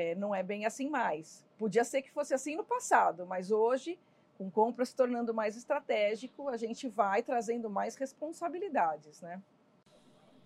É, 0.00 0.14
não 0.14 0.32
é 0.32 0.44
bem 0.44 0.64
assim 0.64 0.88
mais. 0.88 1.44
Podia 1.58 1.82
ser 1.82 2.02
que 2.02 2.12
fosse 2.12 2.32
assim 2.32 2.54
no 2.54 2.62
passado, 2.62 3.26
mas 3.26 3.50
hoje, 3.50 3.98
com 4.38 4.48
compra 4.48 4.84
se 4.84 4.94
tornando 4.94 5.34
mais 5.34 5.56
estratégico, 5.56 6.48
a 6.48 6.56
gente 6.56 6.86
vai 6.86 7.20
trazendo 7.20 7.68
mais 7.68 7.96
responsabilidades, 7.96 9.20
né? 9.20 9.42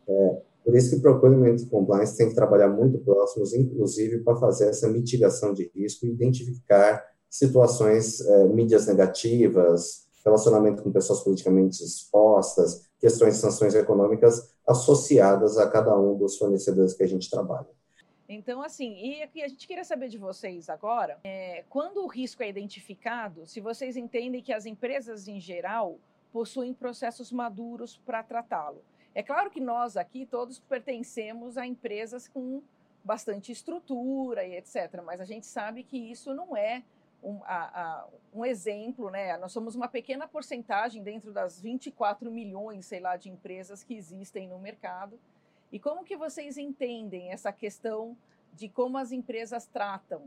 É, 0.08 0.40
por 0.64 0.74
isso 0.74 0.88
que 0.88 0.96
o 0.96 1.02
Procurement 1.02 1.56
Compliance 1.70 2.16
tem 2.16 2.30
que 2.30 2.34
trabalhar 2.34 2.68
muito 2.68 2.96
próximos, 3.00 3.52
inclusive 3.52 4.20
para 4.20 4.36
fazer 4.36 4.70
essa 4.70 4.88
mitigação 4.88 5.52
de 5.52 5.70
risco 5.76 6.06
e 6.06 6.12
identificar 6.12 7.04
situações, 7.28 8.22
é, 8.22 8.44
mídias 8.46 8.86
negativas, 8.86 10.08
relacionamento 10.24 10.82
com 10.82 10.90
pessoas 10.90 11.20
politicamente 11.20 11.84
expostas, 11.84 12.88
questões 12.98 13.34
de 13.34 13.40
sanções 13.40 13.74
econômicas 13.74 14.54
associadas 14.66 15.58
a 15.58 15.68
cada 15.68 15.94
um 16.00 16.16
dos 16.16 16.38
fornecedores 16.38 16.94
que 16.94 17.02
a 17.02 17.06
gente 17.06 17.28
trabalha. 17.28 17.81
Então, 18.34 18.62
assim, 18.62 18.94
e 19.34 19.42
a 19.42 19.48
gente 19.48 19.66
queria 19.66 19.84
saber 19.84 20.08
de 20.08 20.18
vocês 20.18 20.68
agora, 20.68 21.18
é, 21.24 21.64
quando 21.68 22.02
o 22.02 22.06
risco 22.06 22.42
é 22.42 22.48
identificado, 22.48 23.46
se 23.46 23.60
vocês 23.60 23.96
entendem 23.96 24.42
que 24.42 24.52
as 24.52 24.66
empresas 24.66 25.28
em 25.28 25.38
geral 25.38 25.98
possuem 26.32 26.72
processos 26.72 27.30
maduros 27.30 27.98
para 27.98 28.22
tratá-lo. 28.22 28.82
É 29.14 29.22
claro 29.22 29.50
que 29.50 29.60
nós 29.60 29.96
aqui 29.96 30.24
todos 30.24 30.58
pertencemos 30.58 31.58
a 31.58 31.66
empresas 31.66 32.26
com 32.26 32.62
bastante 33.04 33.52
estrutura 33.52 34.44
e 34.44 34.56
etc., 34.56 35.02
mas 35.04 35.20
a 35.20 35.24
gente 35.24 35.46
sabe 35.46 35.82
que 35.82 35.98
isso 35.98 36.32
não 36.32 36.56
é 36.56 36.82
um, 37.22 37.40
a, 37.44 37.82
a, 37.82 38.08
um 38.32 38.44
exemplo, 38.44 39.10
né? 39.10 39.36
Nós 39.36 39.52
somos 39.52 39.74
uma 39.74 39.88
pequena 39.88 40.26
porcentagem 40.26 41.02
dentro 41.02 41.32
das 41.32 41.60
24 41.60 42.30
milhões, 42.30 42.86
sei 42.86 43.00
lá, 43.00 43.16
de 43.16 43.30
empresas 43.30 43.84
que 43.84 43.94
existem 43.94 44.48
no 44.48 44.58
mercado. 44.58 45.18
E 45.72 45.78
como 45.78 46.04
que 46.04 46.18
vocês 46.18 46.58
entendem 46.58 47.32
essa 47.32 47.50
questão 47.50 48.14
de 48.52 48.68
como 48.68 48.98
as 48.98 49.10
empresas 49.10 49.66
tratam 49.66 50.24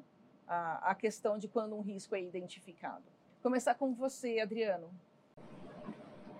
a, 0.48 0.92
a 0.92 0.96
questão 0.96 1.38
de 1.38 1.48
quando 1.48 1.76
um 1.76 1.82
risco 1.82 2.16
é 2.16 2.22
identificado? 2.24 3.04
Começar 3.44 3.76
com 3.76 3.94
você, 3.94 4.40
Adriano. 4.40 4.88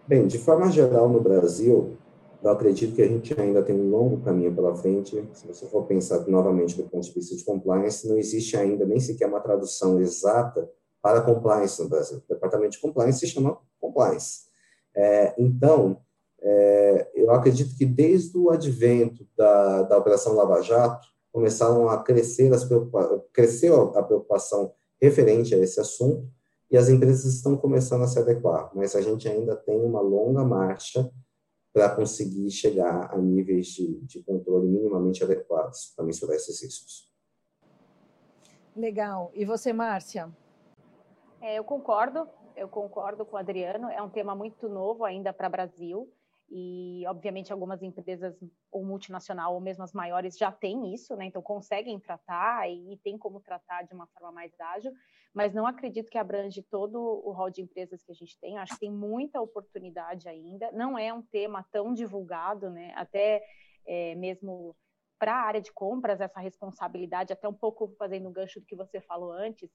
Bem, 0.08 0.26
de 0.26 0.40
forma 0.40 0.72
geral, 0.72 1.08
no 1.08 1.22
Brasil, 1.22 1.96
eu 2.42 2.50
acredito 2.50 2.96
que 2.96 3.02
a 3.04 3.08
gente 3.08 3.40
ainda 3.40 3.62
tem 3.62 3.76
um 3.76 3.92
longo 3.92 4.22
caminho 4.22 4.54
pela 4.56 4.76
frente. 4.76 5.24
Se 5.34 5.46
você 5.46 5.68
for 5.68 5.86
pensar 5.86 6.28
novamente 6.28 6.76
do 6.76 6.90
ponto 6.90 7.04
de 7.04 7.14
vista 7.14 7.36
de 7.36 7.44
compliance, 7.44 8.08
não 8.08 8.18
existe 8.18 8.58
ainda 8.58 8.86
nem 8.86 9.00
sequer 9.00 9.28
uma 9.28 9.40
tradução 9.40 10.00
exata 10.00 10.68
para 11.00 11.22
compliance 11.22 11.80
no 11.82 11.90
Brasil. 11.90 12.18
O 12.18 12.34
departamento 12.34 12.72
de 12.72 12.80
compliance 12.80 13.20
se 13.20 13.28
chama 13.28 13.60
compliance. 13.80 14.46
É, 14.96 15.36
então, 15.38 16.02
é, 16.48 17.12
eu 17.16 17.32
acredito 17.32 17.76
que 17.76 17.86
desde 17.86 18.38
o 18.38 18.52
advento 18.52 19.28
da, 19.36 19.82
da 19.82 19.98
Operação 19.98 20.36
Lava 20.36 20.62
Jato, 20.62 21.08
começaram 21.32 21.90
a 21.90 22.02
crescer 22.02 22.54
as 22.54 22.66
cresceu 23.34 23.98
a 23.98 24.04
preocupação 24.04 24.72
referente 25.02 25.54
a 25.54 25.58
esse 25.58 25.82
assunto 25.82 26.30
e 26.72 26.78
as 26.78 26.88
empresas 26.88 27.26
estão 27.26 27.58
começando 27.58 28.04
a 28.04 28.08
se 28.08 28.20
adequar, 28.20 28.72
mas 28.74 28.96
a 28.96 29.02
gente 29.02 29.28
ainda 29.28 29.56
tem 29.56 29.82
uma 29.82 30.00
longa 30.00 30.46
marcha 30.46 31.12
para 31.74 31.94
conseguir 31.94 32.50
chegar 32.52 33.14
a 33.14 33.18
níveis 33.18 33.68
de, 33.68 34.00
de 34.06 34.24
controle 34.24 34.68
minimamente 34.68 35.24
adequados 35.24 35.94
para 35.96 36.06
mensurar 36.06 36.36
esses 36.36 36.62
riscos. 36.64 37.12
Legal. 38.76 39.32
E 39.34 39.44
você, 39.44 39.74
Márcia? 39.74 40.30
É, 41.42 41.60
eu 41.60 41.64
concordo, 41.64 42.30
eu 42.56 42.70
concordo 42.70 43.26
com 43.26 43.36
o 43.36 43.40
Adriano. 43.40 43.90
É 43.90 44.02
um 44.02 44.10
tema 44.10 44.34
muito 44.34 44.70
novo 44.70 45.04
ainda 45.04 45.34
para 45.34 45.50
o 45.50 45.52
Brasil 45.52 46.10
e 46.50 47.04
obviamente 47.08 47.52
algumas 47.52 47.82
empresas 47.82 48.38
ou 48.72 48.86
multinacional 48.86 49.54
ou 49.54 49.60
mesmo 49.60 49.84
as 49.84 49.94
maiores 49.94 50.38
já 50.38 50.52
têm 50.52 50.94
isso, 50.94 51.16
né? 51.16 51.26
Então 51.26 51.42
conseguem 51.42 52.00
tratar 52.00 52.70
e, 52.70 52.94
e 52.94 52.98
tem 52.98 53.18
como 53.18 53.40
tratar 53.40 53.84
de 53.84 53.94
uma 53.94 54.08
forma 54.08 54.32
mais 54.32 54.54
ágil, 54.60 54.92
mas 55.34 55.54
não 55.54 55.66
acredito 55.66 56.10
que 56.10 56.18
abrange 56.18 56.62
todo 56.62 56.98
o 56.98 57.32
rol 57.32 57.50
de 57.50 57.62
empresas 57.62 58.04
que 58.04 58.12
a 58.12 58.16
gente 58.16 58.38
tem. 58.40 58.56
Eu 58.56 58.62
acho 58.62 58.74
que 58.74 58.82
tem 58.82 58.92
muita 58.92 59.42
oportunidade 59.42 60.30
ainda. 60.30 60.72
Não 60.72 60.98
é 60.98 61.12
um 61.14 61.22
tema 61.22 61.66
tão 61.72 61.94
divulgado, 61.94 62.70
né? 62.70 62.94
Até 62.96 63.44
é, 63.86 64.16
mesmo 64.16 64.76
para 65.18 65.34
a 65.34 65.46
área 65.46 65.62
de 65.62 65.72
compras 65.72 66.22
essa 66.22 66.40
responsabilidade, 66.40 67.34
até 67.34 67.48
um 67.48 67.54
pouco 67.54 67.96
fazendo 67.98 68.30
um 68.30 68.34
gancho 68.34 68.60
do 68.60 68.66
que 68.66 68.76
você 68.76 69.02
falou 69.02 69.32
antes, 69.32 69.72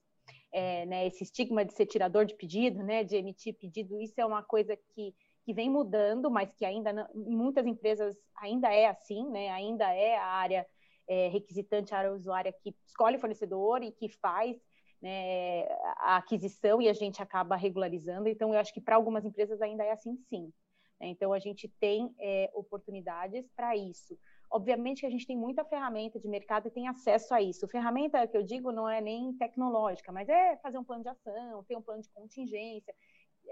é, 0.53 0.85
né? 0.85 1.05
Esse 1.07 1.23
estigma 1.23 1.65
de 1.65 1.73
ser 1.73 1.85
tirador 1.85 2.25
de 2.25 2.35
pedido, 2.35 2.81
né? 2.81 3.03
De 3.03 3.17
emitir 3.17 3.57
pedido, 3.57 3.99
isso 3.99 4.13
é 4.17 4.25
uma 4.25 4.41
coisa 4.41 4.77
que 4.95 5.13
que 5.43 5.53
vem 5.53 5.69
mudando, 5.69 6.29
mas 6.29 6.53
que 6.53 6.65
ainda 6.65 6.93
não, 6.93 7.07
em 7.15 7.35
muitas 7.35 7.65
empresas 7.65 8.15
ainda 8.37 8.71
é 8.73 8.87
assim, 8.87 9.29
né? 9.29 9.49
Ainda 9.49 9.91
é 9.93 10.17
a 10.17 10.25
área 10.25 10.67
é, 11.07 11.27
requisitante 11.27 11.93
usuária 12.13 12.53
que 12.53 12.75
escolhe 12.85 13.17
o 13.17 13.19
fornecedor 13.19 13.83
e 13.83 13.91
que 13.91 14.09
faz 14.09 14.57
né, 15.01 15.63
a 15.97 16.17
aquisição 16.17 16.81
e 16.81 16.87
a 16.87 16.93
gente 16.93 17.21
acaba 17.21 17.55
regularizando. 17.55 18.29
Então, 18.29 18.53
eu 18.53 18.59
acho 18.59 18.73
que 18.73 18.81
para 18.81 18.95
algumas 18.95 19.25
empresas 19.25 19.61
ainda 19.61 19.83
é 19.83 19.91
assim, 19.91 20.15
sim. 20.29 20.53
Então, 20.99 21.33
a 21.33 21.39
gente 21.39 21.67
tem 21.79 22.13
é, 22.19 22.51
oportunidades 22.53 23.49
para 23.55 23.75
isso. 23.75 24.17
Obviamente 24.51 24.99
que 24.99 25.05
a 25.05 25.09
gente 25.09 25.25
tem 25.25 25.37
muita 25.37 25.63
ferramenta 25.65 26.19
de 26.19 26.27
mercado 26.27 26.67
e 26.67 26.71
tem 26.71 26.87
acesso 26.87 27.33
a 27.33 27.41
isso. 27.41 27.67
Ferramenta 27.67 28.27
que 28.27 28.37
eu 28.37 28.43
digo 28.43 28.71
não 28.71 28.87
é 28.87 29.01
nem 29.01 29.33
tecnológica, 29.33 30.11
mas 30.11 30.29
é 30.29 30.57
fazer 30.57 30.77
um 30.77 30.83
plano 30.83 31.03
de 31.03 31.09
ação, 31.09 31.63
ter 31.63 31.75
um 31.75 31.81
plano 31.81 32.01
de 32.03 32.09
contingência. 32.09 32.93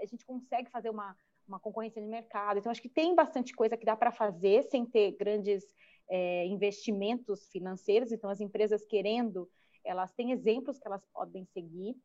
A 0.00 0.06
gente 0.06 0.24
consegue 0.24 0.70
fazer 0.70 0.90
uma, 0.90 1.16
uma 1.50 1.60
concorrência 1.60 2.00
de 2.00 2.08
mercado. 2.08 2.58
Então, 2.58 2.70
acho 2.70 2.80
que 2.80 2.88
tem 2.88 3.14
bastante 3.14 3.52
coisa 3.52 3.76
que 3.76 3.84
dá 3.84 3.96
para 3.96 4.12
fazer 4.12 4.62
sem 4.64 4.86
ter 4.86 5.12
grandes 5.12 5.64
é, 6.08 6.46
investimentos 6.46 7.48
financeiros. 7.50 8.12
Então, 8.12 8.30
as 8.30 8.40
empresas 8.40 8.86
querendo, 8.86 9.50
elas 9.84 10.12
têm 10.12 10.32
exemplos 10.32 10.78
que 10.78 10.86
elas 10.86 11.04
podem 11.12 11.44
seguir, 11.46 11.96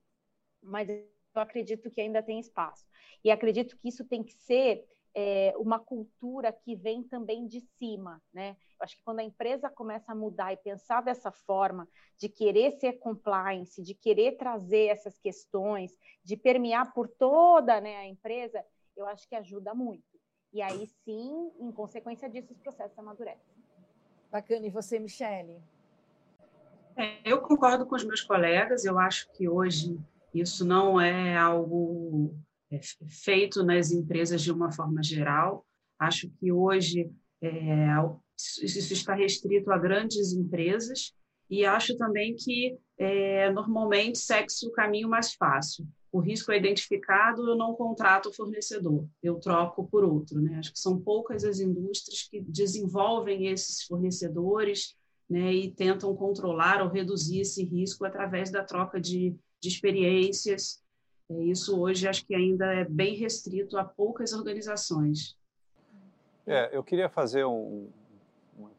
mas 0.62 0.90
eu 0.90 1.06
acredito 1.36 1.92
que 1.92 2.02
ainda 2.02 2.24
tem 2.24 2.40
espaço. 2.40 2.86
E 3.24 3.30
acredito 3.30 3.78
que 3.78 3.90
isso 3.90 4.04
tem 4.04 4.24
que 4.24 4.34
ser 4.34 4.84
é, 5.14 5.54
uma 5.58 5.80
cultura 5.80 6.52
que 6.52 6.76
vem 6.76 7.04
também 7.04 7.48
de 7.48 7.62
cima, 7.62 8.22
né? 8.34 8.58
Eu 8.78 8.84
acho 8.84 8.98
que 8.98 9.04
quando 9.04 9.20
a 9.20 9.24
empresa 9.24 9.70
começa 9.70 10.12
a 10.12 10.16
mudar 10.16 10.52
e 10.52 10.58
pensar 10.58 11.02
dessa 11.02 11.32
forma, 11.32 11.88
de 12.18 12.28
querer 12.28 12.72
ser 12.74 12.94
compliance, 13.00 13.82
de 13.82 13.94
querer 13.94 14.34
trazer 14.34 14.88
essas 14.88 15.18
questões, 15.18 15.96
de 16.22 16.36
permear 16.36 16.94
por 16.94 17.08
toda 17.08 17.80
né, 17.80 17.96
a 17.96 18.06
empresa, 18.06 18.62
eu 18.96 19.08
acho 19.08 19.28
que 19.28 19.36
ajuda 19.36 19.74
muito. 19.74 20.04
E 20.54 20.62
aí 20.62 20.88
sim, 21.04 21.52
em 21.60 21.72
consequência 21.72 22.30
disso, 22.30 22.54
os 22.54 22.60
processos 22.60 22.98
amadurecem. 22.98 23.56
Bacana. 24.32 24.66
E 24.66 24.70
você, 24.70 25.00
Michele? 25.00 25.62
É, 26.98 27.20
eu 27.26 27.42
concordo 27.42 27.86
com 27.86 27.96
os 27.96 28.04
meus 28.04 28.22
colegas. 28.22 28.86
Eu 28.86 28.98
acho 28.98 29.30
que 29.34 29.50
hoje 29.50 30.00
isso 30.34 30.66
não 30.66 31.00
é 31.00 31.38
algo 31.38 32.34
é, 32.72 32.80
feito 33.10 33.64
nas 33.64 33.92
empresas 33.92 34.42
de 34.42 34.52
uma 34.52 34.72
forma 34.72 35.04
geral. 35.04 35.66
Acho 36.00 36.30
que 36.30 36.52
hoje 36.52 37.12
é, 37.42 37.88
isso 38.36 38.94
está 38.94 39.14
restrito 39.14 39.72
a 39.72 39.78
grandes 39.78 40.34
empresas 40.34 41.14
e 41.50 41.66
acho 41.66 41.96
também 41.98 42.36
que 42.36 42.78
é, 42.98 43.52
normalmente 43.52 44.18
segue-se 44.18 44.68
o 44.68 44.72
caminho 44.72 45.08
mais 45.08 45.34
fácil. 45.34 45.86
O 46.16 46.20
risco 46.20 46.52
é 46.52 46.58
identificado, 46.58 47.46
eu 47.50 47.58
não 47.58 47.76
contrato 47.76 48.30
o 48.30 48.34
fornecedor, 48.34 49.06
eu 49.22 49.36
troco 49.36 49.86
por 49.88 50.04
outro. 50.04 50.40
Né? 50.40 50.58
Acho 50.60 50.72
que 50.72 50.80
são 50.80 51.00
poucas 51.00 51.44
as 51.44 51.60
indústrias 51.60 52.28
que 52.30 52.40
desenvolvem 52.40 53.48
esses 53.48 53.84
fornecedores 53.84 54.96
né, 55.30 55.52
e 55.52 55.72
tentam 55.72 56.16
controlar 56.16 56.82
ou 56.82 56.90
reduzir 56.90 57.42
esse 57.42 57.64
risco 57.66 58.06
através 58.06 58.50
da 58.50 58.64
troca 58.64 59.02
de, 59.02 59.36
de 59.60 59.68
experiências 59.68 60.86
é, 61.30 61.44
isso 61.44 61.80
hoje 61.80 62.08
acho 62.08 62.26
que 62.26 62.36
ainda 62.36 62.66
é 62.74 62.86
bem 62.86 63.16
restrito 63.16 63.78
a 63.78 63.84
poucas 63.84 64.34
organizações. 64.34 65.36
É, 66.46 66.70
eu 66.72 66.84
queria 66.84 67.10
fazer 67.10 67.46
um, 67.46 67.90
um 68.58 68.70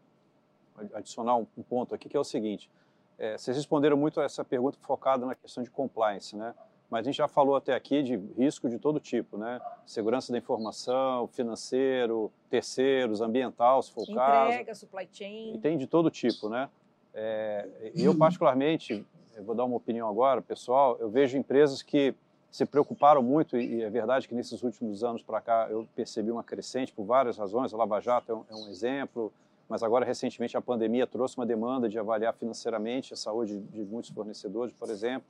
adicionar 0.95 1.37
um, 1.37 1.45
ponto 1.45 1.95
aqui 1.95 2.09
que 2.09 2.17
é 2.17 2.21
o 2.21 2.25
seguinte: 2.25 2.71
é, 3.19 3.37
vocês 3.37 3.57
responderam 3.57 3.97
muito 3.97 4.21
a 4.21 4.25
essa 4.25 4.45
pergunta 4.45 4.79
focada 4.81 5.27
na 5.27 5.35
questão 5.35 5.63
de 5.63 5.71
compliance, 5.71 6.37
né? 6.37 6.55
Mas 6.91 7.01
a 7.01 7.11
gente 7.11 7.17
já 7.17 7.27
falou 7.27 7.57
até 7.57 7.75
aqui 7.75 8.03
de 8.03 8.17
risco 8.39 8.69
de 8.69 8.79
todo 8.79 9.01
tipo, 9.01 9.37
né? 9.37 9.61
Segurança 9.85 10.31
da 10.31 10.39
informação, 10.39 11.27
financeiro, 11.29 12.31
terceiros, 12.49 13.21
ambiental, 13.21 13.83
se 13.83 13.91
for 13.91 14.05
o 14.09 14.15
caso. 14.15 14.53
Entrega, 14.53 14.75
supply 14.75 15.09
chain. 15.13 15.55
E 15.55 15.59
tem 15.59 15.77
de 15.77 15.87
todo 15.87 16.11
tipo, 16.11 16.49
né? 16.49 16.69
É, 17.13 17.67
eu 17.95 18.17
particularmente, 18.17 19.05
eu 19.35 19.43
vou 19.43 19.55
dar 19.55 19.65
uma 19.65 19.77
opinião 19.77 20.09
agora, 20.09 20.41
pessoal, 20.43 20.97
eu 21.01 21.09
vejo 21.09 21.37
empresas 21.37 21.83
que 21.83 22.15
se 22.51 22.65
preocuparam 22.65 23.23
muito, 23.23 23.57
e 23.59 23.83
é 23.83 23.91
verdade 23.91 24.29
que 24.29 24.35
nesses 24.35 24.63
últimos 24.63 25.03
anos 25.03 25.23
para 25.23 25.41
cá 25.41 25.67
eu 25.71 25.87
percebi 25.95 26.31
uma 26.31 26.45
crescente 26.45 26.93
por 26.93 27.05
várias 27.05 27.37
razões, 27.37 27.75
a 27.75 27.77
Lava 27.77 28.01
Jato 28.01 28.33
é 28.33 28.35
um, 28.35 28.45
é 28.51 28.55
um, 28.55 28.69
exemplo, 28.69 29.33
mas 29.69 29.83
agora 29.83 30.05
recentemente 30.05 30.57
a 30.57 30.61
pandemia 30.61 31.07
trouxe 31.07 31.37
uma 31.37 31.45
demanda 31.45 31.89
de 31.89 31.99
avaliar 31.99 32.33
financeiramente 32.35 33.13
a 33.13 33.17
saúde 33.17 33.59
de 33.59 33.83
muitos 33.83 34.11
fornecedores, 34.11 34.73
por 34.73 34.89
exemplo. 34.89 35.27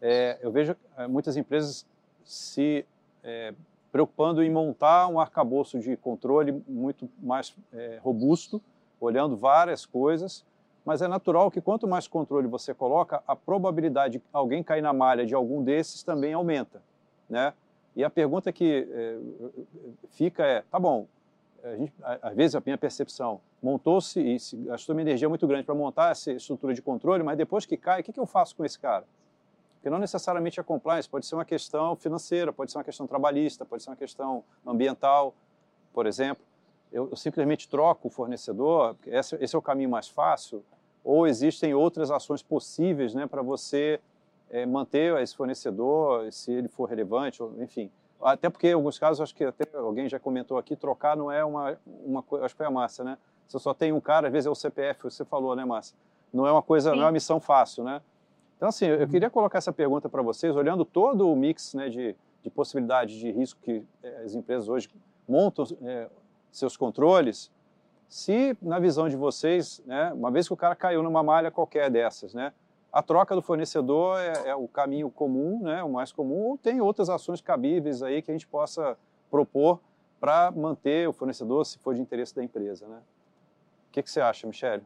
É, 0.00 0.38
eu 0.40 0.50
vejo 0.50 0.76
é, 0.96 1.06
muitas 1.06 1.36
empresas 1.36 1.86
se 2.24 2.84
é, 3.22 3.52
preocupando 3.90 4.42
em 4.42 4.50
montar 4.50 5.08
um 5.08 5.18
arcabouço 5.18 5.78
de 5.78 5.96
controle 5.96 6.62
muito 6.68 7.08
mais 7.20 7.54
é, 7.72 7.98
robusto, 8.02 8.62
olhando 9.00 9.36
várias 9.36 9.84
coisas, 9.86 10.44
mas 10.84 11.02
é 11.02 11.08
natural 11.08 11.50
que 11.50 11.60
quanto 11.60 11.86
mais 11.86 12.06
controle 12.06 12.46
você 12.46 12.72
coloca, 12.72 13.22
a 13.26 13.34
probabilidade 13.34 14.18
de 14.18 14.24
alguém 14.32 14.62
cair 14.62 14.82
na 14.82 14.92
malha 14.92 15.26
de 15.26 15.34
algum 15.34 15.62
desses 15.62 16.02
também 16.02 16.32
aumenta, 16.32 16.82
né? 17.28 17.52
E 17.96 18.04
a 18.04 18.10
pergunta 18.10 18.52
que 18.52 18.86
é, 18.90 19.18
fica 20.10 20.46
é, 20.46 20.62
tá 20.70 20.78
bom, 20.78 21.06
gente, 21.76 21.92
às 22.22 22.34
vezes 22.34 22.54
a 22.54 22.62
minha 22.64 22.78
percepção, 22.78 23.40
montou-se 23.62 24.20
e 24.20 24.36
gastou 24.66 24.94
uma 24.94 25.02
energia 25.02 25.28
muito 25.28 25.46
grande 25.46 25.64
para 25.64 25.74
montar 25.74 26.12
essa 26.12 26.32
estrutura 26.32 26.72
de 26.72 26.80
controle, 26.80 27.22
mas 27.22 27.36
depois 27.36 27.66
que 27.66 27.76
cai, 27.76 28.00
o 28.00 28.04
que, 28.04 28.12
que 28.12 28.20
eu 28.20 28.26
faço 28.26 28.54
com 28.54 28.64
esse 28.64 28.78
cara? 28.78 29.04
Porque 29.78 29.88
não 29.88 29.98
necessariamente 29.98 30.58
é 30.58 30.62
compliance, 30.62 31.08
pode 31.08 31.24
ser 31.24 31.36
uma 31.36 31.44
questão 31.44 31.94
financeira, 31.94 32.52
pode 32.52 32.72
ser 32.72 32.78
uma 32.78 32.84
questão 32.84 33.06
trabalhista, 33.06 33.64
pode 33.64 33.82
ser 33.82 33.90
uma 33.90 33.96
questão 33.96 34.42
ambiental, 34.66 35.32
por 35.92 36.04
exemplo. 36.04 36.44
Eu, 36.92 37.08
eu 37.10 37.16
simplesmente 37.16 37.68
troco 37.68 38.08
o 38.08 38.10
fornecedor, 38.10 38.96
esse, 39.06 39.36
esse 39.36 39.54
é 39.54 39.58
o 39.58 39.62
caminho 39.62 39.88
mais 39.88 40.08
fácil, 40.08 40.64
ou 41.04 41.26
existem 41.26 41.74
outras 41.74 42.10
ações 42.10 42.42
possíveis 42.42 43.14
né, 43.14 43.26
para 43.26 43.40
você 43.40 44.00
é, 44.50 44.66
manter 44.66 45.16
esse 45.22 45.36
fornecedor, 45.36 46.30
se 46.32 46.50
ele 46.50 46.68
for 46.68 46.86
relevante, 46.88 47.42
ou, 47.42 47.54
enfim. 47.62 47.90
Até 48.20 48.50
porque, 48.50 48.68
em 48.68 48.72
alguns 48.72 48.98
casos, 48.98 49.20
acho 49.20 49.34
que 49.34 49.44
até 49.44 49.64
alguém 49.76 50.08
já 50.08 50.18
comentou 50.18 50.58
aqui, 50.58 50.74
trocar 50.74 51.16
não 51.16 51.30
é 51.30 51.44
uma, 51.44 51.78
uma 51.86 52.22
coisa, 52.22 52.44
acho 52.44 52.54
que 52.54 52.58
foi 52.58 52.66
a 52.66 52.70
Márcia, 52.70 53.04
né? 53.04 53.16
Você 53.46 53.58
só 53.60 53.72
tem 53.72 53.92
um 53.92 54.00
cara, 54.00 54.26
às 54.26 54.32
vezes 54.32 54.46
é 54.46 54.50
o 54.50 54.54
CPF, 54.54 55.04
você 55.04 55.24
falou, 55.24 55.54
né, 55.54 55.64
Márcia? 55.64 55.96
Não 56.32 56.46
é 56.46 56.52
uma 56.52 56.62
coisa, 56.62 56.90
Sim. 56.90 56.96
não 56.96 57.04
é 57.04 57.06
uma 57.06 57.12
missão 57.12 57.38
fácil, 57.38 57.84
né? 57.84 58.02
Então, 58.58 58.68
assim, 58.68 58.86
eu 58.86 58.98
uhum. 58.98 59.08
queria 59.08 59.30
colocar 59.30 59.58
essa 59.58 59.72
pergunta 59.72 60.08
para 60.08 60.20
vocês, 60.20 60.54
olhando 60.56 60.84
todo 60.84 61.30
o 61.30 61.36
mix 61.36 61.74
né, 61.74 61.88
de, 61.88 62.16
de 62.42 62.50
possibilidades 62.50 63.14
de 63.14 63.30
risco 63.30 63.60
que 63.62 63.84
é, 64.02 64.22
as 64.24 64.34
empresas 64.34 64.68
hoje 64.68 64.90
montam 65.28 65.64
é, 65.80 66.10
seus 66.50 66.76
controles, 66.76 67.52
se, 68.08 68.56
na 68.60 68.80
visão 68.80 69.08
de 69.08 69.16
vocês, 69.16 69.80
né, 69.86 70.12
uma 70.12 70.30
vez 70.30 70.48
que 70.48 70.52
o 70.52 70.56
cara 70.56 70.74
caiu 70.74 71.04
numa 71.04 71.22
malha 71.22 71.52
qualquer 71.52 71.88
dessas, 71.88 72.34
né, 72.34 72.52
a 72.92 73.00
troca 73.00 73.32
do 73.36 73.42
fornecedor 73.42 74.18
é, 74.18 74.48
é, 74.48 74.54
o 74.56 74.66
caminho 74.66 75.08
comum, 75.08 75.62
né, 75.62 75.84
o 75.84 75.90
mais 75.90 76.10
comum, 76.10 76.48
ou 76.48 76.58
tem 76.58 76.80
outras 76.80 77.08
ações 77.08 77.40
cabíveis 77.40 78.02
aí 78.02 78.20
que 78.20 78.30
a 78.32 78.34
gente 78.34 78.46
possa 78.46 78.98
propor 79.30 79.78
para 80.18 80.50
manter 80.50 81.08
o 81.08 81.12
fornecedor, 81.12 81.64
se 81.64 81.78
for 81.78 81.94
de 81.94 82.00
interesse 82.00 82.34
da 82.34 82.42
empresa, 82.42 82.88
né? 82.88 82.98
O 83.88 83.92
que, 83.92 84.02
que 84.02 84.10
você 84.10 84.20
acha, 84.20 84.48
Michele? 84.48 84.82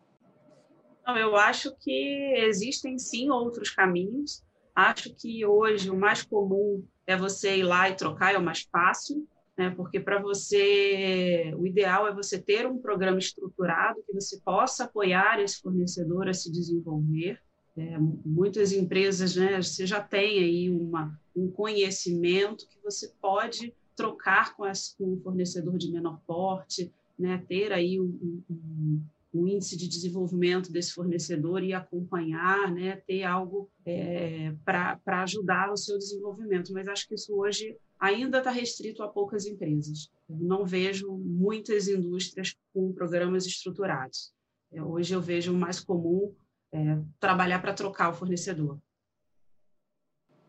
Eu 1.06 1.36
acho 1.36 1.74
que 1.76 2.34
existem 2.36 2.98
sim 2.98 3.30
outros 3.30 3.70
caminhos. 3.70 4.42
Acho 4.74 5.14
que 5.14 5.44
hoje 5.44 5.90
o 5.90 5.96
mais 5.96 6.22
comum 6.22 6.84
é 7.06 7.16
você 7.16 7.58
ir 7.58 7.64
lá 7.64 7.88
e 7.88 7.94
trocar, 7.94 8.34
é 8.34 8.38
o 8.38 8.42
mais 8.42 8.62
fácil 8.62 9.26
né? 9.56 9.70
porque 9.70 10.00
para 10.00 10.20
você, 10.20 11.54
o 11.56 11.66
ideal 11.66 12.06
é 12.06 12.14
você 12.14 12.40
ter 12.40 12.66
um 12.66 12.78
programa 12.78 13.18
estruturado 13.18 14.02
que 14.06 14.12
você 14.12 14.40
possa 14.40 14.84
apoiar 14.84 15.40
esse 15.40 15.60
fornecedor 15.60 16.28
a 16.28 16.34
se 16.34 16.50
desenvolver. 16.50 17.38
É, 17.76 17.96
muitas 17.98 18.72
empresas, 18.72 19.34
né, 19.34 19.62
você 19.62 19.86
já 19.86 19.98
tem 19.98 20.42
aí 20.42 20.70
uma, 20.70 21.18
um 21.34 21.50
conhecimento 21.50 22.68
que 22.68 22.78
você 22.84 23.10
pode 23.20 23.72
trocar 23.96 24.54
com, 24.54 24.66
esse, 24.66 24.94
com 24.98 25.14
um 25.14 25.20
fornecedor 25.22 25.78
de 25.78 25.90
menor 25.90 26.20
porte, 26.26 26.92
né, 27.18 27.42
ter 27.48 27.72
aí 27.72 27.98
um, 27.98 28.42
um, 28.50 29.02
um, 29.32 29.46
índice 29.46 29.76
de 29.76 29.88
desenvolvimento 29.88 30.70
desse 30.70 30.92
fornecedor 30.92 31.62
e 31.62 31.72
acompanhar, 31.72 32.70
né, 32.70 32.96
ter 33.06 33.24
algo 33.24 33.70
é, 33.84 34.54
para 34.64 35.22
ajudar 35.22 35.72
o 35.72 35.76
seu 35.76 35.98
desenvolvimento. 35.98 36.72
Mas 36.72 36.88
acho 36.88 37.08
que 37.08 37.14
isso 37.14 37.34
hoje 37.36 37.76
ainda 37.98 38.38
está 38.38 38.50
restrito 38.50 39.02
a 39.02 39.08
poucas 39.08 39.46
empresas. 39.46 40.10
Não 40.28 40.64
vejo 40.64 41.16
muitas 41.18 41.88
indústrias 41.88 42.56
com 42.72 42.92
programas 42.92 43.46
estruturados. 43.46 44.32
É, 44.72 44.82
hoje 44.82 45.14
eu 45.14 45.20
vejo 45.20 45.52
mais 45.52 45.80
comum 45.80 46.34
é, 46.72 46.98
trabalhar 47.20 47.60
para 47.60 47.74
trocar 47.74 48.10
o 48.10 48.14
fornecedor. 48.14 48.78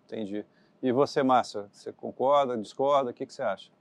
Entendi. 0.06 0.46
E 0.82 0.92
você, 0.92 1.24
Márcia, 1.24 1.70
você 1.72 1.94
concorda, 1.94 2.58
discorda? 2.58 3.12
O 3.12 3.14
que, 3.14 3.26
que 3.26 3.34
você 3.34 3.42
acha? 3.42 3.72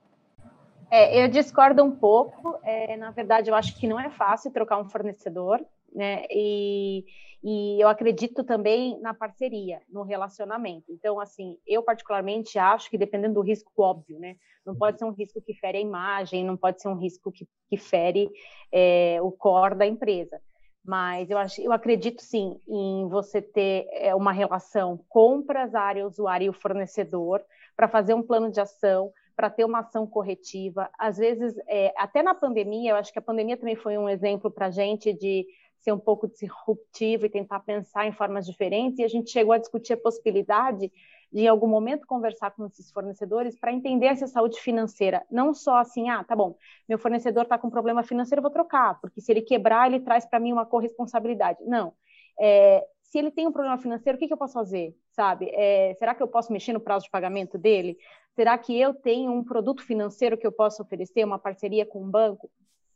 É, 0.92 1.24
eu 1.24 1.28
discordo 1.28 1.82
um 1.82 1.90
pouco. 1.90 2.58
É, 2.62 2.96
na 2.98 3.10
verdade, 3.10 3.50
eu 3.50 3.54
acho 3.54 3.74
que 3.80 3.88
não 3.88 3.98
é 3.98 4.10
fácil 4.10 4.52
trocar 4.52 4.78
um 4.78 4.88
fornecedor, 4.88 5.64
né? 5.94 6.24
E 6.30 7.04
e 7.44 7.82
eu 7.82 7.88
acredito 7.88 8.44
também 8.44 9.00
na 9.00 9.12
parceria, 9.12 9.82
no 9.88 10.04
relacionamento. 10.04 10.92
Então, 10.92 11.18
assim, 11.18 11.58
eu 11.66 11.82
particularmente 11.82 12.56
acho 12.56 12.88
que 12.88 12.96
dependendo 12.96 13.34
do 13.34 13.40
risco 13.40 13.72
óbvio, 13.76 14.18
né? 14.20 14.36
Não 14.64 14.76
pode 14.76 14.98
ser 14.98 15.04
um 15.06 15.10
risco 15.10 15.42
que 15.42 15.52
fere 15.52 15.78
a 15.78 15.80
imagem, 15.80 16.44
não 16.44 16.56
pode 16.56 16.80
ser 16.80 16.86
um 16.86 16.94
risco 16.94 17.32
que, 17.32 17.48
que 17.68 17.76
fere 17.76 18.30
é, 18.70 19.18
o 19.20 19.32
core 19.32 19.74
da 19.74 19.84
empresa. 19.84 20.40
Mas 20.84 21.30
eu, 21.30 21.38
acho, 21.38 21.60
eu 21.60 21.72
acredito 21.72 22.22
sim 22.22 22.60
em 22.68 23.08
você 23.08 23.42
ter 23.42 23.88
é, 23.90 24.14
uma 24.14 24.30
relação 24.30 25.00
compras, 25.08 25.74
área, 25.74 26.06
usuário 26.06 26.46
e 26.46 26.48
o 26.48 26.52
fornecedor 26.52 27.42
para 27.76 27.88
fazer 27.88 28.14
um 28.14 28.22
plano 28.22 28.52
de 28.52 28.60
ação, 28.60 29.12
para 29.34 29.50
ter 29.50 29.64
uma 29.64 29.80
ação 29.80 30.06
corretiva. 30.06 30.90
Às 30.98 31.18
vezes, 31.18 31.54
é, 31.66 31.92
até 31.96 32.22
na 32.22 32.34
pandemia, 32.34 32.90
eu 32.92 32.96
acho 32.96 33.12
que 33.12 33.18
a 33.18 33.22
pandemia 33.22 33.56
também 33.56 33.76
foi 33.76 33.96
um 33.98 34.08
exemplo 34.08 34.50
para 34.50 34.66
a 34.66 34.70
gente 34.70 35.12
de 35.12 35.46
ser 35.78 35.92
um 35.92 35.98
pouco 35.98 36.28
disruptivo 36.28 37.26
e 37.26 37.30
tentar 37.30 37.60
pensar 37.60 38.06
em 38.06 38.12
formas 38.12 38.46
diferentes. 38.46 38.98
E 38.98 39.04
a 39.04 39.08
gente 39.08 39.30
chegou 39.30 39.52
a 39.52 39.58
discutir 39.58 39.94
a 39.94 39.96
possibilidade 39.96 40.92
de, 41.32 41.42
em 41.42 41.48
algum 41.48 41.66
momento, 41.66 42.06
conversar 42.06 42.52
com 42.52 42.66
esses 42.66 42.90
fornecedores 42.92 43.58
para 43.58 43.72
entender 43.72 44.06
essa 44.06 44.26
saúde 44.26 44.60
financeira. 44.60 45.24
Não 45.30 45.52
só 45.52 45.78
assim, 45.78 46.08
ah, 46.08 46.22
tá 46.22 46.36
bom, 46.36 46.56
meu 46.88 46.98
fornecedor 46.98 47.44
está 47.44 47.58
com 47.58 47.70
problema 47.70 48.02
financeiro, 48.02 48.40
eu 48.40 48.42
vou 48.42 48.50
trocar, 48.50 49.00
porque 49.00 49.20
se 49.20 49.32
ele 49.32 49.42
quebrar, 49.42 49.88
ele 49.88 50.00
traz 50.00 50.24
para 50.26 50.38
mim 50.38 50.52
uma 50.52 50.66
corresponsabilidade. 50.66 51.58
Não. 51.64 51.94
É, 52.38 52.86
se 53.12 53.18
ele 53.18 53.30
tem 53.30 53.46
um 53.46 53.52
problema 53.52 53.76
financeiro, 53.76 54.16
o 54.16 54.18
que, 54.18 54.26
que 54.26 54.32
eu 54.32 54.38
posso 54.38 54.54
fazer? 54.54 54.96
Sabe? 55.10 55.50
É, 55.52 55.94
será 55.98 56.14
que 56.14 56.22
eu 56.22 56.26
posso 56.26 56.50
mexer 56.50 56.72
no 56.72 56.80
prazo 56.80 57.04
de 57.04 57.10
pagamento 57.10 57.58
dele? 57.58 57.98
Será 58.34 58.56
que 58.56 58.80
eu 58.80 58.94
tenho 58.94 59.30
um 59.30 59.44
produto 59.44 59.84
financeiro 59.84 60.38
que 60.38 60.46
eu 60.46 60.50
possa 60.50 60.82
oferecer, 60.82 61.22
uma 61.22 61.38
parceria 61.38 61.84
com 61.84 62.02
um 62.02 62.10
banco? 62.10 62.50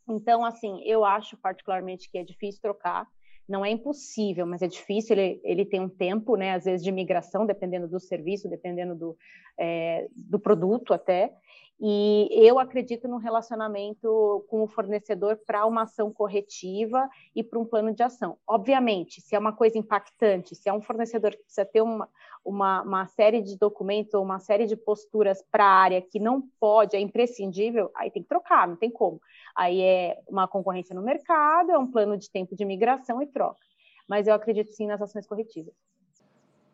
Então, 0.09 0.43
assim, 0.43 0.81
eu 0.85 1.05
acho 1.05 1.37
particularmente 1.37 2.09
que 2.09 2.17
é 2.17 2.23
difícil 2.23 2.59
trocar 2.59 3.07
não 3.47 3.63
é 3.63 3.69
impossível, 3.71 4.45
mas 4.45 4.61
é 4.61 4.67
difícil, 4.67 5.17
ele, 5.17 5.41
ele 5.43 5.65
tem 5.65 5.79
um 5.79 5.89
tempo, 5.89 6.35
né, 6.35 6.53
às 6.53 6.65
vezes 6.65 6.83
de 6.83 6.91
migração, 6.91 7.45
dependendo 7.45 7.87
do 7.87 7.99
serviço, 7.99 8.49
dependendo 8.49 8.95
do, 8.95 9.17
é, 9.57 10.07
do 10.15 10.39
produto 10.39 10.93
até, 10.93 11.33
e 11.79 12.27
eu 12.31 12.57
acredito 12.57 13.07
no 13.07 13.17
relacionamento 13.17 14.43
com 14.49 14.63
o 14.63 14.67
fornecedor 14.67 15.39
para 15.45 15.63
uma 15.65 15.83
ação 15.83 16.11
corretiva 16.11 17.07
e 17.35 17.43
para 17.43 17.59
um 17.59 17.65
plano 17.65 17.93
de 17.93 18.01
ação. 18.01 18.35
Obviamente, 18.47 19.21
se 19.21 19.35
é 19.35 19.39
uma 19.39 19.53
coisa 19.53 19.77
impactante, 19.77 20.55
se 20.55 20.67
é 20.67 20.73
um 20.73 20.81
fornecedor 20.81 21.31
que 21.31 21.43
precisa 21.43 21.65
ter 21.65 21.81
uma, 21.81 22.09
uma, 22.43 22.81
uma 22.81 23.05
série 23.05 23.43
de 23.43 23.55
documentos 23.59 24.15
ou 24.15 24.23
uma 24.23 24.39
série 24.39 24.65
de 24.65 24.75
posturas 24.75 25.43
para 25.51 25.65
a 25.65 25.79
área 25.79 26.01
que 26.01 26.19
não 26.19 26.41
pode, 26.59 26.95
é 26.95 26.99
imprescindível, 26.99 27.91
aí 27.95 28.09
tem 28.09 28.23
que 28.23 28.29
trocar, 28.29 28.67
não 28.67 28.75
tem 28.75 28.89
como. 28.89 29.21
Aí 29.57 29.81
é 29.81 30.19
uma 30.27 30.47
concorrência 30.47 30.93
no 30.93 31.01
mercado, 31.01 31.71
é 31.71 31.77
um 31.79 31.91
plano 31.91 32.15
de 32.15 32.29
tempo 32.29 32.55
de 32.55 32.63
migração 32.63 33.19
e 33.23 33.25
troca. 33.25 33.59
Mas 34.07 34.27
eu 34.27 34.35
acredito 34.35 34.71
sim 34.71 34.85
nas 34.85 35.01
ações 35.01 35.25
corretivas. 35.25 35.73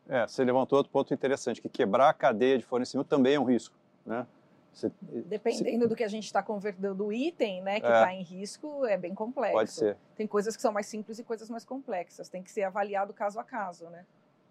É, 0.09 0.27
você 0.27 0.43
levantou 0.43 0.77
outro 0.77 0.91
ponto 0.91 1.13
interessante, 1.13 1.61
que 1.61 1.69
quebrar 1.69 2.09
a 2.09 2.13
cadeia 2.13 2.57
de 2.57 2.65
fornecimento 2.65 3.07
também 3.07 3.35
é 3.35 3.39
um 3.39 3.45
risco, 3.45 3.73
né? 4.05 4.27
Você, 4.73 4.91
Dependendo 5.01 5.87
do 5.87 5.95
que 5.95 6.03
a 6.03 6.07
gente 6.07 6.25
está 6.25 6.43
convertendo 6.43 7.05
o 7.05 7.13
item, 7.13 7.61
né, 7.61 7.79
que 7.79 7.85
está 7.85 8.11
é. 8.11 8.15
em 8.15 8.23
risco, 8.23 8.85
é 8.85 8.97
bem 8.97 9.13
complexo. 9.13 9.53
Pode 9.53 9.71
ser. 9.71 9.95
Tem 10.15 10.25
coisas 10.25 10.55
que 10.55 10.61
são 10.61 10.73
mais 10.73 10.87
simples 10.87 11.19
e 11.19 11.23
coisas 11.23 11.47
mais 11.47 11.63
complexas. 11.63 12.27
Tem 12.27 12.41
que 12.41 12.51
ser 12.51 12.63
avaliado 12.63 13.13
caso 13.13 13.39
a 13.39 13.43
caso, 13.43 13.85
né? 13.85 14.03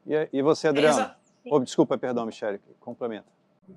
E, 0.06 0.28
e 0.32 0.40
você, 0.40 0.68
Adriana? 0.68 1.18
Oh, 1.44 1.58
desculpa, 1.58 1.98
perdão, 1.98 2.24
Michele, 2.24 2.60
complementa. 2.78 3.26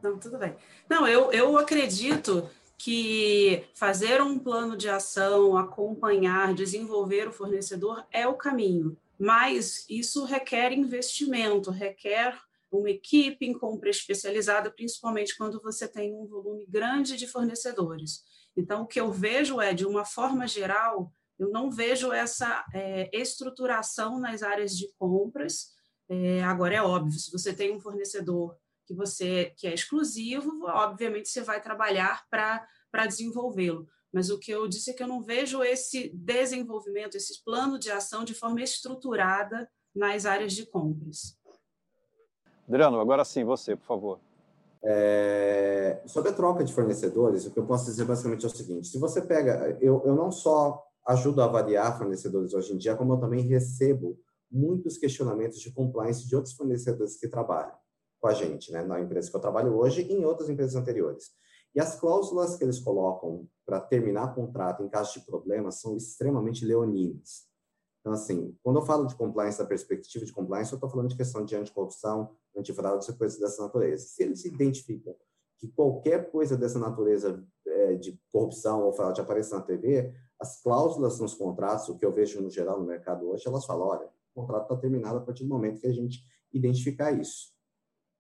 Não, 0.04 0.20
tudo 0.20 0.38
bem. 0.38 0.56
Não, 0.88 1.08
eu, 1.08 1.32
eu 1.32 1.58
acredito 1.58 2.48
que 2.78 3.66
fazer 3.74 4.22
um 4.22 4.38
plano 4.38 4.76
de 4.76 4.90
ação, 4.90 5.58
acompanhar, 5.58 6.54
desenvolver 6.54 7.28
o 7.28 7.34
fornecedor 7.34 8.06
é 8.12 8.28
o 8.28 8.36
caminho. 8.36 8.98
Mas 9.18 9.86
isso 9.90 10.26
requer 10.26 10.74
investimento, 10.74 11.72
requer 11.72 12.38
uma 12.72 12.90
equipe 12.90 13.46
em 13.46 13.58
compra 13.58 13.90
especializada, 13.90 14.70
principalmente 14.70 15.38
quando 15.38 15.62
você 15.62 15.88
tem 15.88 16.14
um 16.14 16.26
volume 16.26 16.66
grande 16.68 17.16
de 17.16 17.28
fornecedores. 17.28 18.24
Então, 18.58 18.84
o 18.84 18.88
que 18.88 19.00
eu 19.00 19.12
vejo 19.12 19.62
é, 19.62 19.74
de 19.74 19.86
uma 19.86 20.06
forma 20.06 20.48
geral, 20.48 21.12
eu 21.40 21.50
não 21.50 21.72
vejo 21.72 22.12
essa 22.12 22.66
é, 22.74 23.10
estruturação 23.14 24.20
nas 24.20 24.44
áreas 24.44 24.78
de 24.78 24.88
compras. 24.98 25.74
É, 26.10 26.44
agora, 26.44 26.76
é 26.76 26.82
óbvio, 26.82 27.20
se 27.20 27.32
você 27.32 27.54
tem 27.54 27.74
um 27.74 27.80
fornecedor 27.80 28.58
que 28.86 28.94
você 28.94 29.54
que 29.58 29.68
é 29.68 29.74
exclusivo, 29.74 30.66
obviamente 30.68 31.30
você 31.30 31.42
vai 31.42 31.62
trabalhar 31.62 32.26
para 32.30 33.08
desenvolvê-lo. 33.08 33.88
Mas 34.14 34.30
o 34.30 34.40
que 34.40 34.52
eu 34.52 34.68
disse 34.68 34.92
é 34.92 34.94
que 34.94 35.04
eu 35.04 35.08
não 35.08 35.22
vejo 35.22 35.62
esse 35.62 36.10
desenvolvimento, 36.14 37.16
esse 37.16 37.44
plano 37.44 37.78
de 37.78 37.92
ação 37.92 38.24
de 38.24 38.34
forma 38.34 38.62
estruturada 38.62 39.70
nas 39.94 40.26
áreas 40.26 40.54
de 40.54 40.66
compras. 40.66 41.38
Adriano, 42.68 43.00
agora 43.00 43.26
sim, 43.26 43.44
você, 43.44 43.76
por 43.76 43.86
favor. 43.86 44.20
É, 44.84 46.02
sobre 46.06 46.30
a 46.30 46.34
troca 46.34 46.64
de 46.64 46.74
fornecedores, 46.74 47.46
o 47.46 47.52
que 47.52 47.60
eu 47.60 47.66
posso 47.66 47.86
dizer 47.86 48.06
basicamente 48.06 48.46
é 48.46 48.48
o 48.48 48.56
seguinte: 48.56 48.88
se 48.88 49.00
você 49.00 49.22
pega, 49.22 49.78
eu, 49.82 50.02
eu 50.06 50.16
não 50.16 50.32
só 50.32 50.84
ajudo 51.08 51.42
a 51.42 51.46
avaliar 51.46 51.98
fornecedores 51.98 52.54
hoje 52.54 52.74
em 52.74 52.78
dia, 52.78 52.96
como 52.96 53.14
eu 53.14 53.20
também 53.20 53.42
recebo 53.42 54.18
muitos 54.50 54.98
questionamentos 54.98 55.60
de 55.60 55.72
compliance 55.72 56.28
de 56.28 56.36
outros 56.36 56.54
fornecedores 56.54 57.18
que 57.18 57.28
trabalham 57.28 57.74
com 58.26 58.30
a 58.30 58.34
gente, 58.34 58.72
né, 58.72 58.82
na 58.84 59.00
empresa 59.00 59.30
que 59.30 59.36
eu 59.36 59.40
trabalho 59.40 59.78
hoje 59.78 60.02
e 60.02 60.14
em 60.14 60.26
outras 60.26 60.50
empresas 60.50 60.76
anteriores. 60.76 61.30
E 61.76 61.80
as 61.80 62.00
cláusulas 62.00 62.58
que 62.58 62.64
eles 62.64 62.80
colocam 62.80 63.48
para 63.64 63.80
terminar 63.80 64.34
contrato 64.34 64.82
em 64.82 64.90
caso 64.90 65.14
de 65.14 65.26
problemas 65.28 65.76
são 65.80 65.96
extremamente 65.96 66.66
leoninas. 66.66 67.46
Então, 68.00 68.14
assim, 68.14 68.58
quando 68.64 68.80
eu 68.80 68.82
falo 68.84 69.06
de 69.06 69.14
compliance, 69.14 69.60
da 69.60 69.66
perspectiva 69.66 70.26
de 70.26 70.34
compliance, 70.34 70.72
eu 70.72 70.78
estou 70.78 70.90
falando 70.90 71.10
de 71.10 71.16
questão 71.16 71.46
de 71.46 71.56
anticorrupção, 71.56 72.32
antifraude 72.58 73.08
e 73.08 73.14
coisas 73.14 73.40
dessa 73.40 73.62
natureza. 73.62 74.08
Se 74.08 74.24
eles 74.24 74.44
identificam 74.44 75.16
que 75.60 75.68
qualquer 75.68 76.32
coisa 76.32 76.58
dessa 76.58 76.80
natureza 76.80 77.46
é, 77.68 77.94
de 77.94 78.20
corrupção 78.32 78.86
ou 78.86 78.94
fraude 78.94 79.22
apareça 79.22 79.56
na 79.56 79.62
TV, 79.62 80.12
as 80.40 80.64
cláusulas 80.64 81.20
nos 81.20 81.36
contratos, 81.36 81.90
o 81.90 81.98
que 82.00 82.06
eu 82.06 82.12
vejo 82.12 82.42
no 82.42 82.50
geral 82.50 82.80
no 82.80 82.88
mercado 82.88 83.30
hoje, 83.30 83.48
elas 83.48 83.68
falam, 83.68 83.86
olha, 83.86 84.10
o 84.34 84.42
contrato 84.42 84.64
está 84.64 84.78
terminado 84.78 85.20
a 85.20 85.22
partir 85.22 85.44
do 85.44 85.50
momento 85.50 85.80
que 85.80 85.88
a 85.88 85.94
gente 85.94 86.24
identificar 86.52 87.12
isso. 87.12 87.55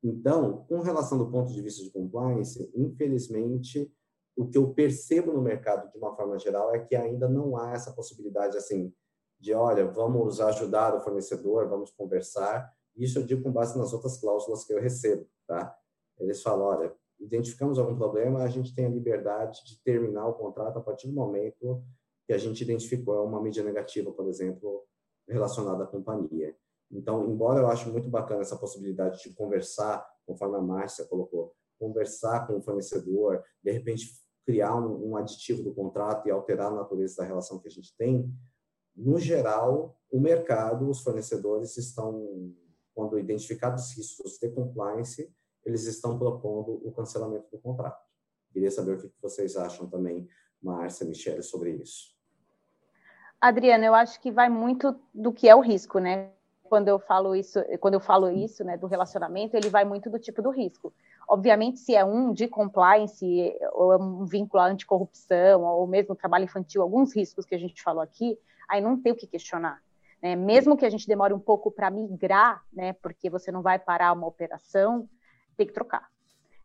Então, 0.08 0.64
com 0.68 0.82
relação 0.82 1.18
do 1.18 1.32
ponto 1.32 1.52
de 1.52 1.60
vista 1.64 1.84
de 1.84 1.90
compliance, 1.90 2.72
infelizmente, 2.76 3.92
o 4.38 4.48
que 4.48 4.56
eu 4.56 4.72
percebo 4.72 5.34
no 5.34 5.42
mercado 5.42 5.92
de 5.92 5.98
uma 5.98 6.16
forma 6.16 6.38
geral 6.38 6.76
é 6.76 6.78
que 6.78 6.96
ainda 6.96 7.28
não 7.28 7.58
há 7.58 7.72
essa 7.72 7.92
possibilidade, 7.92 8.56
assim, 8.56 8.94
de, 9.40 9.52
olha, 9.56 9.84
vamos 9.88 10.40
ajudar 10.40 10.94
o 10.94 11.02
fornecedor, 11.02 11.68
vamos 11.68 11.90
conversar. 11.90 12.72
Isso 12.96 13.18
eu 13.18 13.24
digo 13.26 13.42
com 13.42 13.52
base 13.52 13.76
nas 13.80 13.94
outras 13.94 14.20
cláusulas 14.20 14.64
que 14.64 14.74
eu 14.74 14.80
recebo, 14.80 15.28
tá? 15.48 15.76
Eles 16.20 16.40
falam, 16.44 16.68
olha, 16.68 16.96
identificamos 17.20 17.80
algum 17.80 17.96
problema, 17.96 18.44
a 18.44 18.48
gente 18.48 18.76
tem 18.76 18.86
a 18.86 18.90
liberdade 18.90 19.66
de 19.66 19.82
terminar 19.82 20.28
o 20.28 20.36
contrato 20.36 20.78
a 20.78 20.84
partir 20.84 21.08
do 21.08 21.14
momento 21.14 21.84
que 22.28 22.34
a 22.34 22.38
gente 22.38 22.62
identificou 22.62 23.26
uma 23.26 23.42
mídia 23.42 23.64
negativa, 23.64 24.12
por 24.12 24.28
exemplo, 24.28 24.86
relacionada 25.28 25.84
à 25.84 25.88
companhia. 25.88 26.56
Então, 26.92 27.30
embora 27.30 27.60
eu 27.60 27.68
acho 27.68 27.92
muito 27.92 28.10
bacana 28.10 28.42
essa 28.42 28.58
possibilidade 28.58 29.22
de 29.22 29.34
conversar, 29.34 30.06
conforme 30.26 30.58
a 30.58 30.62
Márcia 30.62 31.06
colocou, 31.06 31.54
conversar 31.80 32.48
com 32.48 32.58
o 32.58 32.62
fornecedor, 32.62 33.44
de 33.64 33.72
repente 33.72 34.10
criar 34.46 34.76
um, 34.76 35.12
um 35.12 35.18
aditivo 35.18 35.64
do 35.64 35.74
contrato 35.74 36.28
e 36.28 36.32
alterar 36.32 36.68
a 36.68 36.76
natureza 36.76 37.18
da 37.18 37.24
relação 37.24 37.60
que 37.60 37.68
a 37.68 37.72
gente 37.72 37.96
tem, 37.98 38.32
no 38.96 39.20
geral, 39.20 40.00
o 40.10 40.20
mercado, 40.20 40.90
os 40.90 41.02
fornecedores 41.02 41.76
estão, 41.76 42.54
quando 42.94 43.20
identificados 43.20 43.92
riscos 43.98 44.38
de 44.40 44.50
compliance, 44.50 45.34
eles 45.66 45.86
estão 45.86 46.18
propondo 46.18 46.82
o 46.88 46.92
cancelamento 46.94 47.50
do 47.52 47.60
contrato. 47.60 48.02
Queria 48.54 48.72
saber 48.72 48.94
o 48.94 48.98
que 48.98 49.12
vocês 49.22 49.58
acham 49.58 49.90
também, 49.90 50.30
Márcia, 50.62 51.06
Michele, 51.06 51.44
sobre 51.44 51.72
isso. 51.72 52.16
Adriana, 53.42 53.86
eu 53.86 53.94
acho 53.94 54.22
que 54.22 54.32
vai 54.32 54.48
muito 54.48 54.98
do 55.14 55.34
que 55.34 55.50
é 55.50 55.56
o 55.56 55.60
risco, 55.60 56.00
né? 56.00 56.32
Quando 56.68 56.88
eu 56.88 57.00
falo 57.00 57.36
isso, 57.36 57.60
quando 57.80 57.94
eu 57.94 58.00
falo 58.00 58.30
isso, 58.30 58.64
né, 58.64 58.78
do 58.78 58.88
relacionamento, 58.88 59.56
ele 59.56 59.70
vai 59.70 59.86
muito 59.86 60.10
do 60.10 60.20
tipo 60.20 60.42
do 60.42 60.50
risco. 60.50 60.94
Obviamente, 61.28 61.80
se 61.80 61.96
é 61.96 62.04
um 62.04 62.34
de 62.34 62.48
compliance, 62.48 63.56
ou 63.74 63.94
é 63.94 63.98
um 63.98 64.26
vínculo 64.26 64.62
à 64.62 64.68
anticorrupção, 64.68 65.64
ou 65.64 65.88
mesmo 65.88 66.16
trabalho 66.16 66.46
infantil, 66.46 66.82
alguns 66.82 67.16
riscos 67.16 67.46
que 67.46 67.56
a 67.56 67.58
gente 67.58 67.82
falou 67.82 68.02
aqui, 68.02 68.38
aí 68.68 68.82
não 68.82 69.00
tem 69.00 69.12
o 69.12 69.16
que 69.16 69.28
questionar. 69.28 69.80
Né? 70.22 70.36
Mesmo 70.36 70.76
que 70.76 70.86
a 70.86 70.90
gente 70.90 71.08
demore 71.08 71.34
um 71.34 71.40
pouco 71.40 71.72
para 71.72 71.90
migrar, 71.90 72.64
né, 72.74 72.94
porque 72.94 73.30
você 73.30 73.52
não 73.52 73.62
vai 73.62 73.78
parar 73.78 74.14
uma 74.14 74.28
operação, 74.28 75.08
tem 75.56 75.68
que 75.68 75.74
trocar. 75.74 76.10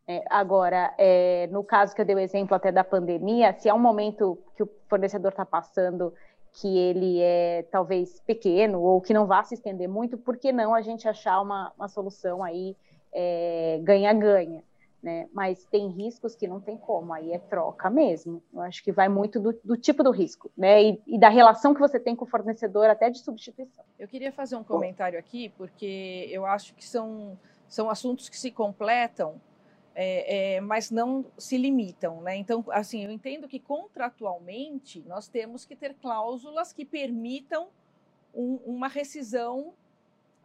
É, 0.07 0.23
agora, 0.29 0.93
é, 0.97 1.47
no 1.51 1.63
caso 1.63 1.95
que 1.95 2.01
eu 2.01 2.05
dei 2.05 2.15
o 2.15 2.19
exemplo 2.19 2.55
até 2.55 2.71
da 2.71 2.83
pandemia, 2.83 3.53
se 3.53 3.69
é 3.69 3.73
um 3.73 3.79
momento 3.79 4.37
que 4.55 4.63
o 4.63 4.69
fornecedor 4.89 5.31
está 5.31 5.45
passando 5.45 6.13
que 6.53 6.77
ele 6.77 7.19
é 7.21 7.63
talvez 7.71 8.19
pequeno 8.21 8.81
ou 8.81 9.01
que 9.01 9.13
não 9.13 9.25
vá 9.25 9.43
se 9.43 9.53
estender 9.53 9.87
muito, 9.87 10.17
por 10.17 10.37
que 10.37 10.51
não 10.51 10.73
a 10.73 10.81
gente 10.81 11.07
achar 11.07 11.41
uma, 11.41 11.71
uma 11.77 11.87
solução 11.87 12.43
aí 12.43 12.75
é, 13.13 13.79
ganha-ganha? 13.83 14.59
É, 14.59 14.71
né? 15.01 15.27
Mas 15.33 15.65
tem 15.65 15.89
riscos 15.89 16.35
que 16.35 16.47
não 16.47 16.59
tem 16.59 16.77
como, 16.77 17.11
aí 17.13 17.31
é 17.31 17.39
troca 17.39 17.89
mesmo. 17.89 18.41
Eu 18.53 18.61
acho 18.61 18.83
que 18.83 18.91
vai 18.91 19.09
muito 19.09 19.39
do, 19.39 19.57
do 19.63 19.75
tipo 19.75 20.03
do 20.03 20.11
risco, 20.11 20.51
né? 20.55 20.83
E, 20.83 21.01
e, 21.07 21.19
da 21.19 21.29
relação 21.29 21.73
que 21.73 21.79
você 21.79 21.99
tem 21.99 22.15
com 22.15 22.25
o 22.25 22.27
fornecedor, 22.27 22.87
até 22.87 23.09
de 23.09 23.19
substituição. 23.19 23.83
Eu 23.97 24.07
queria 24.07 24.31
fazer 24.31 24.55
um 24.55 24.63
comentário 24.63 25.17
aqui, 25.17 25.49
porque 25.57 26.27
eu 26.29 26.45
acho 26.45 26.75
que 26.75 26.85
são, 26.85 27.37
são 27.67 27.89
assuntos 27.89 28.29
que 28.29 28.37
se 28.37 28.51
completam, 28.51 29.41
é, 29.93 30.55
é, 30.55 30.61
mas 30.61 30.89
não 30.89 31.25
se 31.37 31.57
limitam, 31.57 32.21
né? 32.21 32.35
Então, 32.35 32.63
assim, 32.69 33.03
eu 33.03 33.11
entendo 33.11 33.47
que 33.47 33.59
contratualmente 33.59 35.03
nós 35.05 35.27
temos 35.27 35.65
que 35.65 35.75
ter 35.75 35.93
cláusulas 35.95 36.71
que 36.71 36.85
permitam 36.85 37.69
um, 38.33 38.55
uma 38.65 38.87
rescisão 38.87 39.73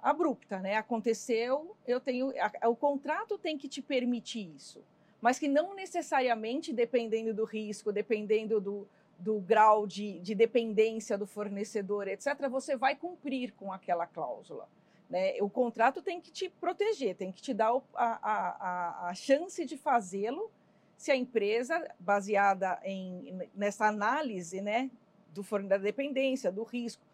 abrupta, 0.03 0.59
né? 0.59 0.77
Aconteceu, 0.77 1.77
eu 1.87 2.01
tenho, 2.01 2.33
a, 2.61 2.69
o 2.69 2.77
contrato 2.77 3.39
tem 3.39 3.57
que 3.57 3.69
te 3.69 3.81
permitir 3.81 4.53
isso, 4.57 4.83
mas 5.21 5.39
que 5.39 5.49
não 5.49 5.75
necessariamente, 5.75 6.73
dependendo 6.73 7.33
do 7.33 7.45
risco, 7.45 7.93
dependendo 7.93 8.61
do, 8.61 8.89
do 9.19 9.41
grau 9.41 9.87
de, 9.87 10.19
de 10.21 10.35
dependência 10.35 11.17
do 11.17 11.27
fornecedor, 11.27 12.09
etc., 12.09 12.49
você 12.51 12.77
vai 12.77 12.97
cumprir 12.97 13.53
com 13.53 13.73
aquela 13.73 14.07
cláusula. 14.07 14.69
Né? 15.09 15.41
O 15.41 15.49
contrato 15.49 16.03
tem 16.03 16.21
que 16.21 16.31
te 16.31 16.49
proteger, 16.49 17.15
tem 17.17 17.31
que 17.31 17.41
te 17.41 17.55
dar 17.55 17.71
a, 17.95 18.19
a, 18.23 19.09
a 19.09 19.15
chance 19.15 19.65
de 19.65 19.77
fazê-lo 19.77 20.51
se 20.97 21.11
a 21.11 21.17
empresa, 21.17 21.87
baseada 22.01 22.81
em, 22.83 23.39
nessa 23.55 23.87
análise 23.87 24.61
né, 24.61 24.91
do, 25.33 25.43
da 25.69 25.77
dependência, 25.77 26.51
do 26.51 26.63
risco, 26.63 27.05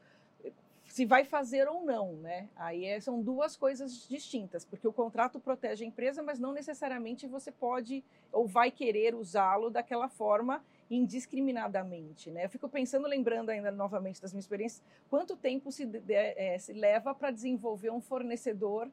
se 0.87 1.07
vai 1.07 1.25
fazer 1.25 1.67
ou 1.69 1.85
não, 1.85 2.13
né? 2.17 2.51
Aí 2.55 2.85
é, 2.85 3.01
são 3.01 3.23
duas 3.23 3.57
coisas 3.57 4.07
distintas, 4.07 4.63
porque 4.63 4.87
o 4.87 4.93
contrato 4.93 5.41
protege 5.41 5.85
a 5.85 5.89
empresa, 5.89 6.23
mas 6.23 6.39
não 6.39 6.53
necessariamente 6.53 7.27
você 7.27 7.51
pode 7.51 8.05
ou 8.31 8.47
vai 8.47 8.71
querer 8.71 9.15
usá-lo 9.15 9.71
daquela 9.71 10.09
forma 10.09 10.63
indiscriminadamente, 10.95 12.31
né? 12.31 12.45
Eu 12.45 12.51
fico 12.51 12.69
pensando, 12.69 13.09
lembrando 13.09 13.49
ainda 13.49 13.71
novamente 13.71 14.21
das 14.21 14.33
minhas 14.33 14.45
experiências, 14.45 14.83
quanto 15.09 15.35
tempo 15.37 15.73
se, 15.73 15.89
é, 16.09 16.59
se 16.59 16.75
leva 16.75 17.15
para 17.15 17.31
desenvolver 17.31 17.91
um 17.91 18.01
fornecedor 18.01 18.91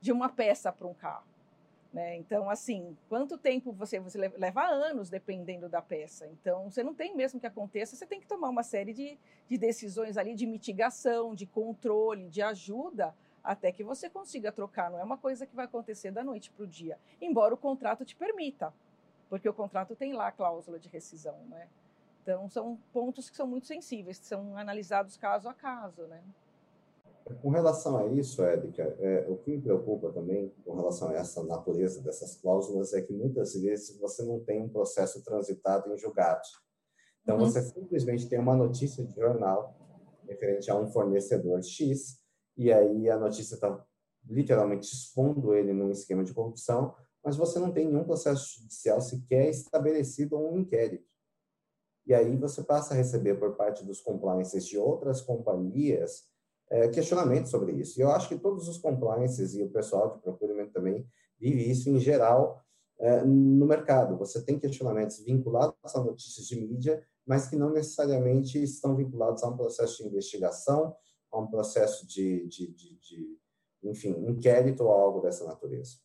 de 0.00 0.12
uma 0.12 0.28
peça 0.28 0.72
para 0.72 0.86
um 0.86 0.94
carro. 0.94 1.26
Né? 1.92 2.16
Então, 2.16 2.48
assim, 2.48 2.96
quanto 3.08 3.36
tempo 3.36 3.72
você, 3.72 3.98
você 3.98 4.16
leva 4.16 4.64
anos 4.64 5.10
dependendo 5.10 5.68
da 5.68 5.82
peça. 5.82 6.26
Então, 6.28 6.70
você 6.70 6.82
não 6.82 6.94
tem 6.94 7.14
mesmo 7.14 7.38
que 7.38 7.46
aconteça, 7.46 7.96
você 7.96 8.06
tem 8.06 8.20
que 8.20 8.26
tomar 8.26 8.48
uma 8.48 8.62
série 8.62 8.94
de, 8.94 9.18
de 9.48 9.58
decisões 9.58 10.16
ali 10.16 10.34
de 10.34 10.46
mitigação, 10.46 11.34
de 11.34 11.44
controle, 11.44 12.28
de 12.28 12.40
ajuda, 12.40 13.14
até 13.44 13.72
que 13.72 13.82
você 13.82 14.08
consiga 14.08 14.52
trocar. 14.52 14.90
Não 14.90 14.98
é 14.98 15.04
uma 15.04 15.18
coisa 15.18 15.44
que 15.44 15.54
vai 15.54 15.66
acontecer 15.66 16.12
da 16.12 16.24
noite 16.24 16.50
para 16.52 16.64
o 16.64 16.66
dia, 16.66 16.98
embora 17.20 17.52
o 17.52 17.58
contrato 17.58 18.04
te 18.04 18.16
permita, 18.16 18.72
porque 19.32 19.48
o 19.48 19.54
contrato 19.54 19.96
tem 19.96 20.12
lá 20.12 20.26
a 20.26 20.30
cláusula 20.30 20.78
de 20.78 20.90
rescisão. 20.90 21.38
Né? 21.48 21.66
Então, 22.22 22.50
são 22.50 22.78
pontos 22.92 23.30
que 23.30 23.36
são 23.38 23.46
muito 23.46 23.66
sensíveis, 23.66 24.18
que 24.18 24.26
são 24.26 24.58
analisados 24.58 25.16
caso 25.16 25.48
a 25.48 25.54
caso. 25.54 26.02
Né? 26.02 26.22
Com 27.40 27.48
relação 27.48 27.96
a 27.96 28.08
isso, 28.08 28.42
Érica, 28.42 28.82
é, 29.00 29.24
o 29.30 29.38
que 29.38 29.52
me 29.52 29.62
preocupa 29.62 30.12
também 30.12 30.52
com 30.66 30.74
relação 30.74 31.08
a 31.08 31.14
essa 31.14 31.42
natureza 31.44 32.02
dessas 32.02 32.36
cláusulas 32.36 32.92
é 32.92 33.00
que 33.00 33.14
muitas 33.14 33.54
vezes 33.54 33.98
você 33.98 34.22
não 34.22 34.38
tem 34.38 34.60
um 34.60 34.68
processo 34.68 35.24
transitado 35.24 35.90
em 35.90 35.96
julgado. 35.96 36.42
Então, 37.22 37.38
uhum. 37.38 37.46
você 37.46 37.62
simplesmente 37.62 38.28
tem 38.28 38.38
uma 38.38 38.54
notícia 38.54 39.02
de 39.02 39.14
jornal 39.14 39.74
referente 40.28 40.70
a 40.70 40.76
um 40.76 40.88
fornecedor 40.88 41.62
X, 41.62 42.20
e 42.54 42.70
aí 42.70 43.08
a 43.08 43.16
notícia 43.16 43.54
está 43.54 43.82
literalmente 44.28 44.92
expondo 44.92 45.54
ele 45.54 45.72
num 45.72 45.90
esquema 45.90 46.22
de 46.22 46.34
corrupção, 46.34 46.94
mas 47.24 47.36
você 47.36 47.58
não 47.58 47.72
tem 47.72 47.86
nenhum 47.86 48.04
processo 48.04 48.60
judicial 48.60 49.00
sequer 49.00 49.48
estabelecido 49.48 50.36
um 50.36 50.58
inquérito. 50.58 51.10
E 52.06 52.12
aí 52.12 52.36
você 52.36 52.62
passa 52.62 52.94
a 52.94 52.96
receber 52.96 53.36
por 53.36 53.54
parte 53.54 53.84
dos 53.84 54.00
compliances 54.00 54.66
de 54.66 54.76
outras 54.76 55.20
companhias 55.20 56.24
é, 56.68 56.88
questionamentos 56.88 57.50
sobre 57.50 57.72
isso. 57.72 57.98
E 57.98 58.02
eu 58.02 58.10
acho 58.10 58.28
que 58.28 58.38
todos 58.38 58.68
os 58.68 58.78
compliances 58.78 59.54
e 59.54 59.62
o 59.62 59.70
pessoal 59.70 60.10
de 60.10 60.22
procurement 60.22 60.70
também 60.70 61.06
vive 61.38 61.70
isso 61.70 61.88
em 61.88 62.00
geral 62.00 62.60
é, 62.98 63.24
no 63.24 63.66
mercado. 63.66 64.16
Você 64.18 64.42
tem 64.42 64.58
questionamentos 64.58 65.20
vinculados 65.20 65.76
a 65.94 66.00
notícias 66.02 66.46
de 66.46 66.56
mídia, 66.56 67.04
mas 67.26 67.46
que 67.46 67.56
não 67.56 67.70
necessariamente 67.70 68.60
estão 68.62 68.96
vinculados 68.96 69.42
a 69.44 69.48
um 69.48 69.56
processo 69.56 70.02
de 70.02 70.08
investigação, 70.08 70.96
a 71.30 71.38
um 71.38 71.46
processo 71.46 72.06
de, 72.06 72.46
de, 72.48 72.66
de, 72.72 72.98
de 72.98 73.38
enfim, 73.82 74.10
inquérito 74.28 74.84
ou 74.84 74.90
algo 74.90 75.20
dessa 75.20 75.44
natureza. 75.44 75.96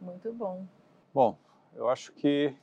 Muito 0.00 0.32
bom. 0.32 0.64
Bom, 1.12 1.36
eu 1.74 1.88
acho 1.88 2.12
que 2.12 2.54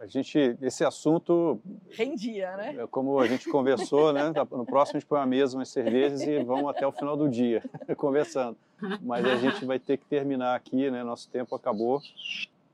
a 0.00 0.06
gente, 0.06 0.38
esse 0.60 0.84
assunto. 0.84 1.60
Rendia, 1.90 2.56
né? 2.56 2.76
É 2.78 2.86
como 2.86 3.18
a 3.18 3.26
gente 3.26 3.48
conversou, 3.48 4.12
né? 4.12 4.32
No 4.50 4.66
próximo 4.66 4.96
a 4.96 5.00
gente 5.00 5.08
põe 5.08 5.18
uma 5.18 5.26
mesa, 5.26 5.56
umas 5.56 5.68
cervejas 5.68 6.22
e 6.22 6.42
vamos 6.42 6.68
até 6.68 6.86
o 6.86 6.92
final 6.92 7.16
do 7.16 7.28
dia 7.28 7.62
conversando. 7.96 8.56
Mas 9.00 9.24
a 9.24 9.36
gente 9.36 9.64
vai 9.64 9.78
ter 9.78 9.96
que 9.96 10.04
terminar 10.04 10.54
aqui, 10.54 10.90
né? 10.90 11.02
Nosso 11.02 11.28
tempo 11.30 11.54
acabou. 11.54 12.02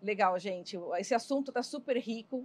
Legal, 0.02 0.38
gente. 0.38 0.78
Esse 0.98 1.14
assunto 1.14 1.50
está 1.50 1.62
super 1.62 1.96
rico. 1.96 2.44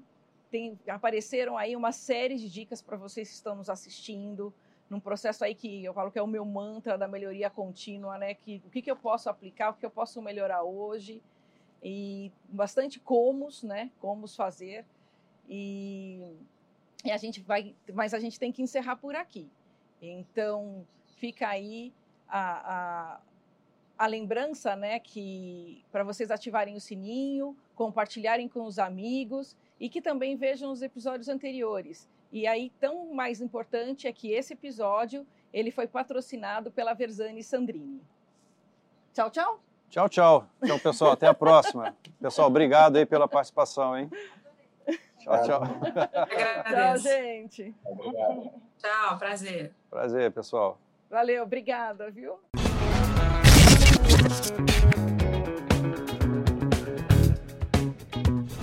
Tem, 0.52 0.78
apareceram 0.88 1.58
aí 1.58 1.76
uma 1.76 1.92
série 1.92 2.36
de 2.36 2.50
dicas 2.50 2.82
para 2.82 2.98
vocês 2.98 3.28
que 3.28 3.34
estão 3.34 3.56
nos 3.56 3.70
assistindo, 3.70 4.54
num 4.90 5.00
processo 5.00 5.44
aí 5.44 5.56
que 5.56 5.84
eu 5.84 5.94
falo 5.94 6.12
que 6.12 6.20
é 6.20 6.22
o 6.22 6.28
meu 6.28 6.46
mantra 6.46 6.98
da 6.98 7.08
melhoria 7.08 7.50
contínua, 7.50 8.18
né? 8.18 8.36
Que, 8.36 8.62
o 8.66 8.70
que, 8.70 8.82
que 8.82 8.92
eu 8.92 8.96
posso 8.96 9.30
aplicar, 9.30 9.72
o 9.72 9.74
que 9.74 9.86
eu 9.86 9.90
posso 9.90 10.22
melhorar 10.22 10.64
hoje 10.64 11.22
e 11.84 12.32
bastante 12.50 13.00
comos, 13.00 13.64
né? 13.64 13.92
Como 14.00 14.28
fazer. 14.28 14.86
E, 15.48 16.36
e, 17.04 17.12
a 17.12 17.18
gente 17.18 17.42
vai, 17.42 17.76
mas 17.94 18.14
a 18.14 18.20
gente 18.20 18.40
tem 18.40 18.52
que 18.52 18.62
encerrar 18.62 18.96
por 18.96 19.16
aqui. 19.16 19.50
Então 20.02 20.86
fica 21.18 21.48
aí 21.48 21.94
a, 22.28 22.74
a, 22.74 23.20
a 23.98 24.08
lembrança, 24.08 24.76
né? 24.76 25.00
Que 25.00 25.84
para 25.92 26.04
vocês 26.04 26.32
ativarem 26.32 26.76
o 26.76 26.82
sininho, 26.82 27.56
compartilharem 27.76 28.48
com 28.48 28.64
os 28.64 28.80
amigos 28.80 29.56
e 29.80 29.90
que 29.90 30.02
também 30.02 30.36
vejam 30.36 30.72
os 30.72 30.82
episódios 30.82 31.30
anteriores. 31.30 32.08
E 32.32 32.48
aí, 32.48 32.72
tão 32.80 33.14
mais 33.14 33.40
importante 33.40 34.08
é 34.08 34.14
que 34.14 34.32
esse 34.32 34.54
episódio 34.54 35.26
ele 35.54 35.72
foi 35.72 35.88
patrocinado 35.88 36.72
pela 36.72 36.94
Versani 36.94 37.42
Sandrini. 37.44 38.02
Tchau, 39.14 39.30
tchau! 39.32 39.75
Tchau, 39.90 40.10
tchau. 40.10 40.48
Então, 40.62 40.78
pessoal, 40.80 41.12
até 41.12 41.28
a 41.28 41.34
próxima. 41.34 41.96
Pessoal, 42.22 42.48
obrigado 42.48 42.98
aí 42.98 43.06
pela 43.06 43.28
participação, 43.28 43.98
hein? 43.98 44.10
Tchau, 45.20 45.44
tchau. 45.44 45.62
Tchau, 46.70 46.98
gente. 46.98 47.76
Obrigado. 47.84 48.52
Tchau, 48.78 49.18
prazer. 49.18 49.74
Prazer, 49.90 50.32
pessoal. 50.32 50.78
Valeu, 51.10 51.44
obrigada, 51.44 52.12
viu? 52.12 52.40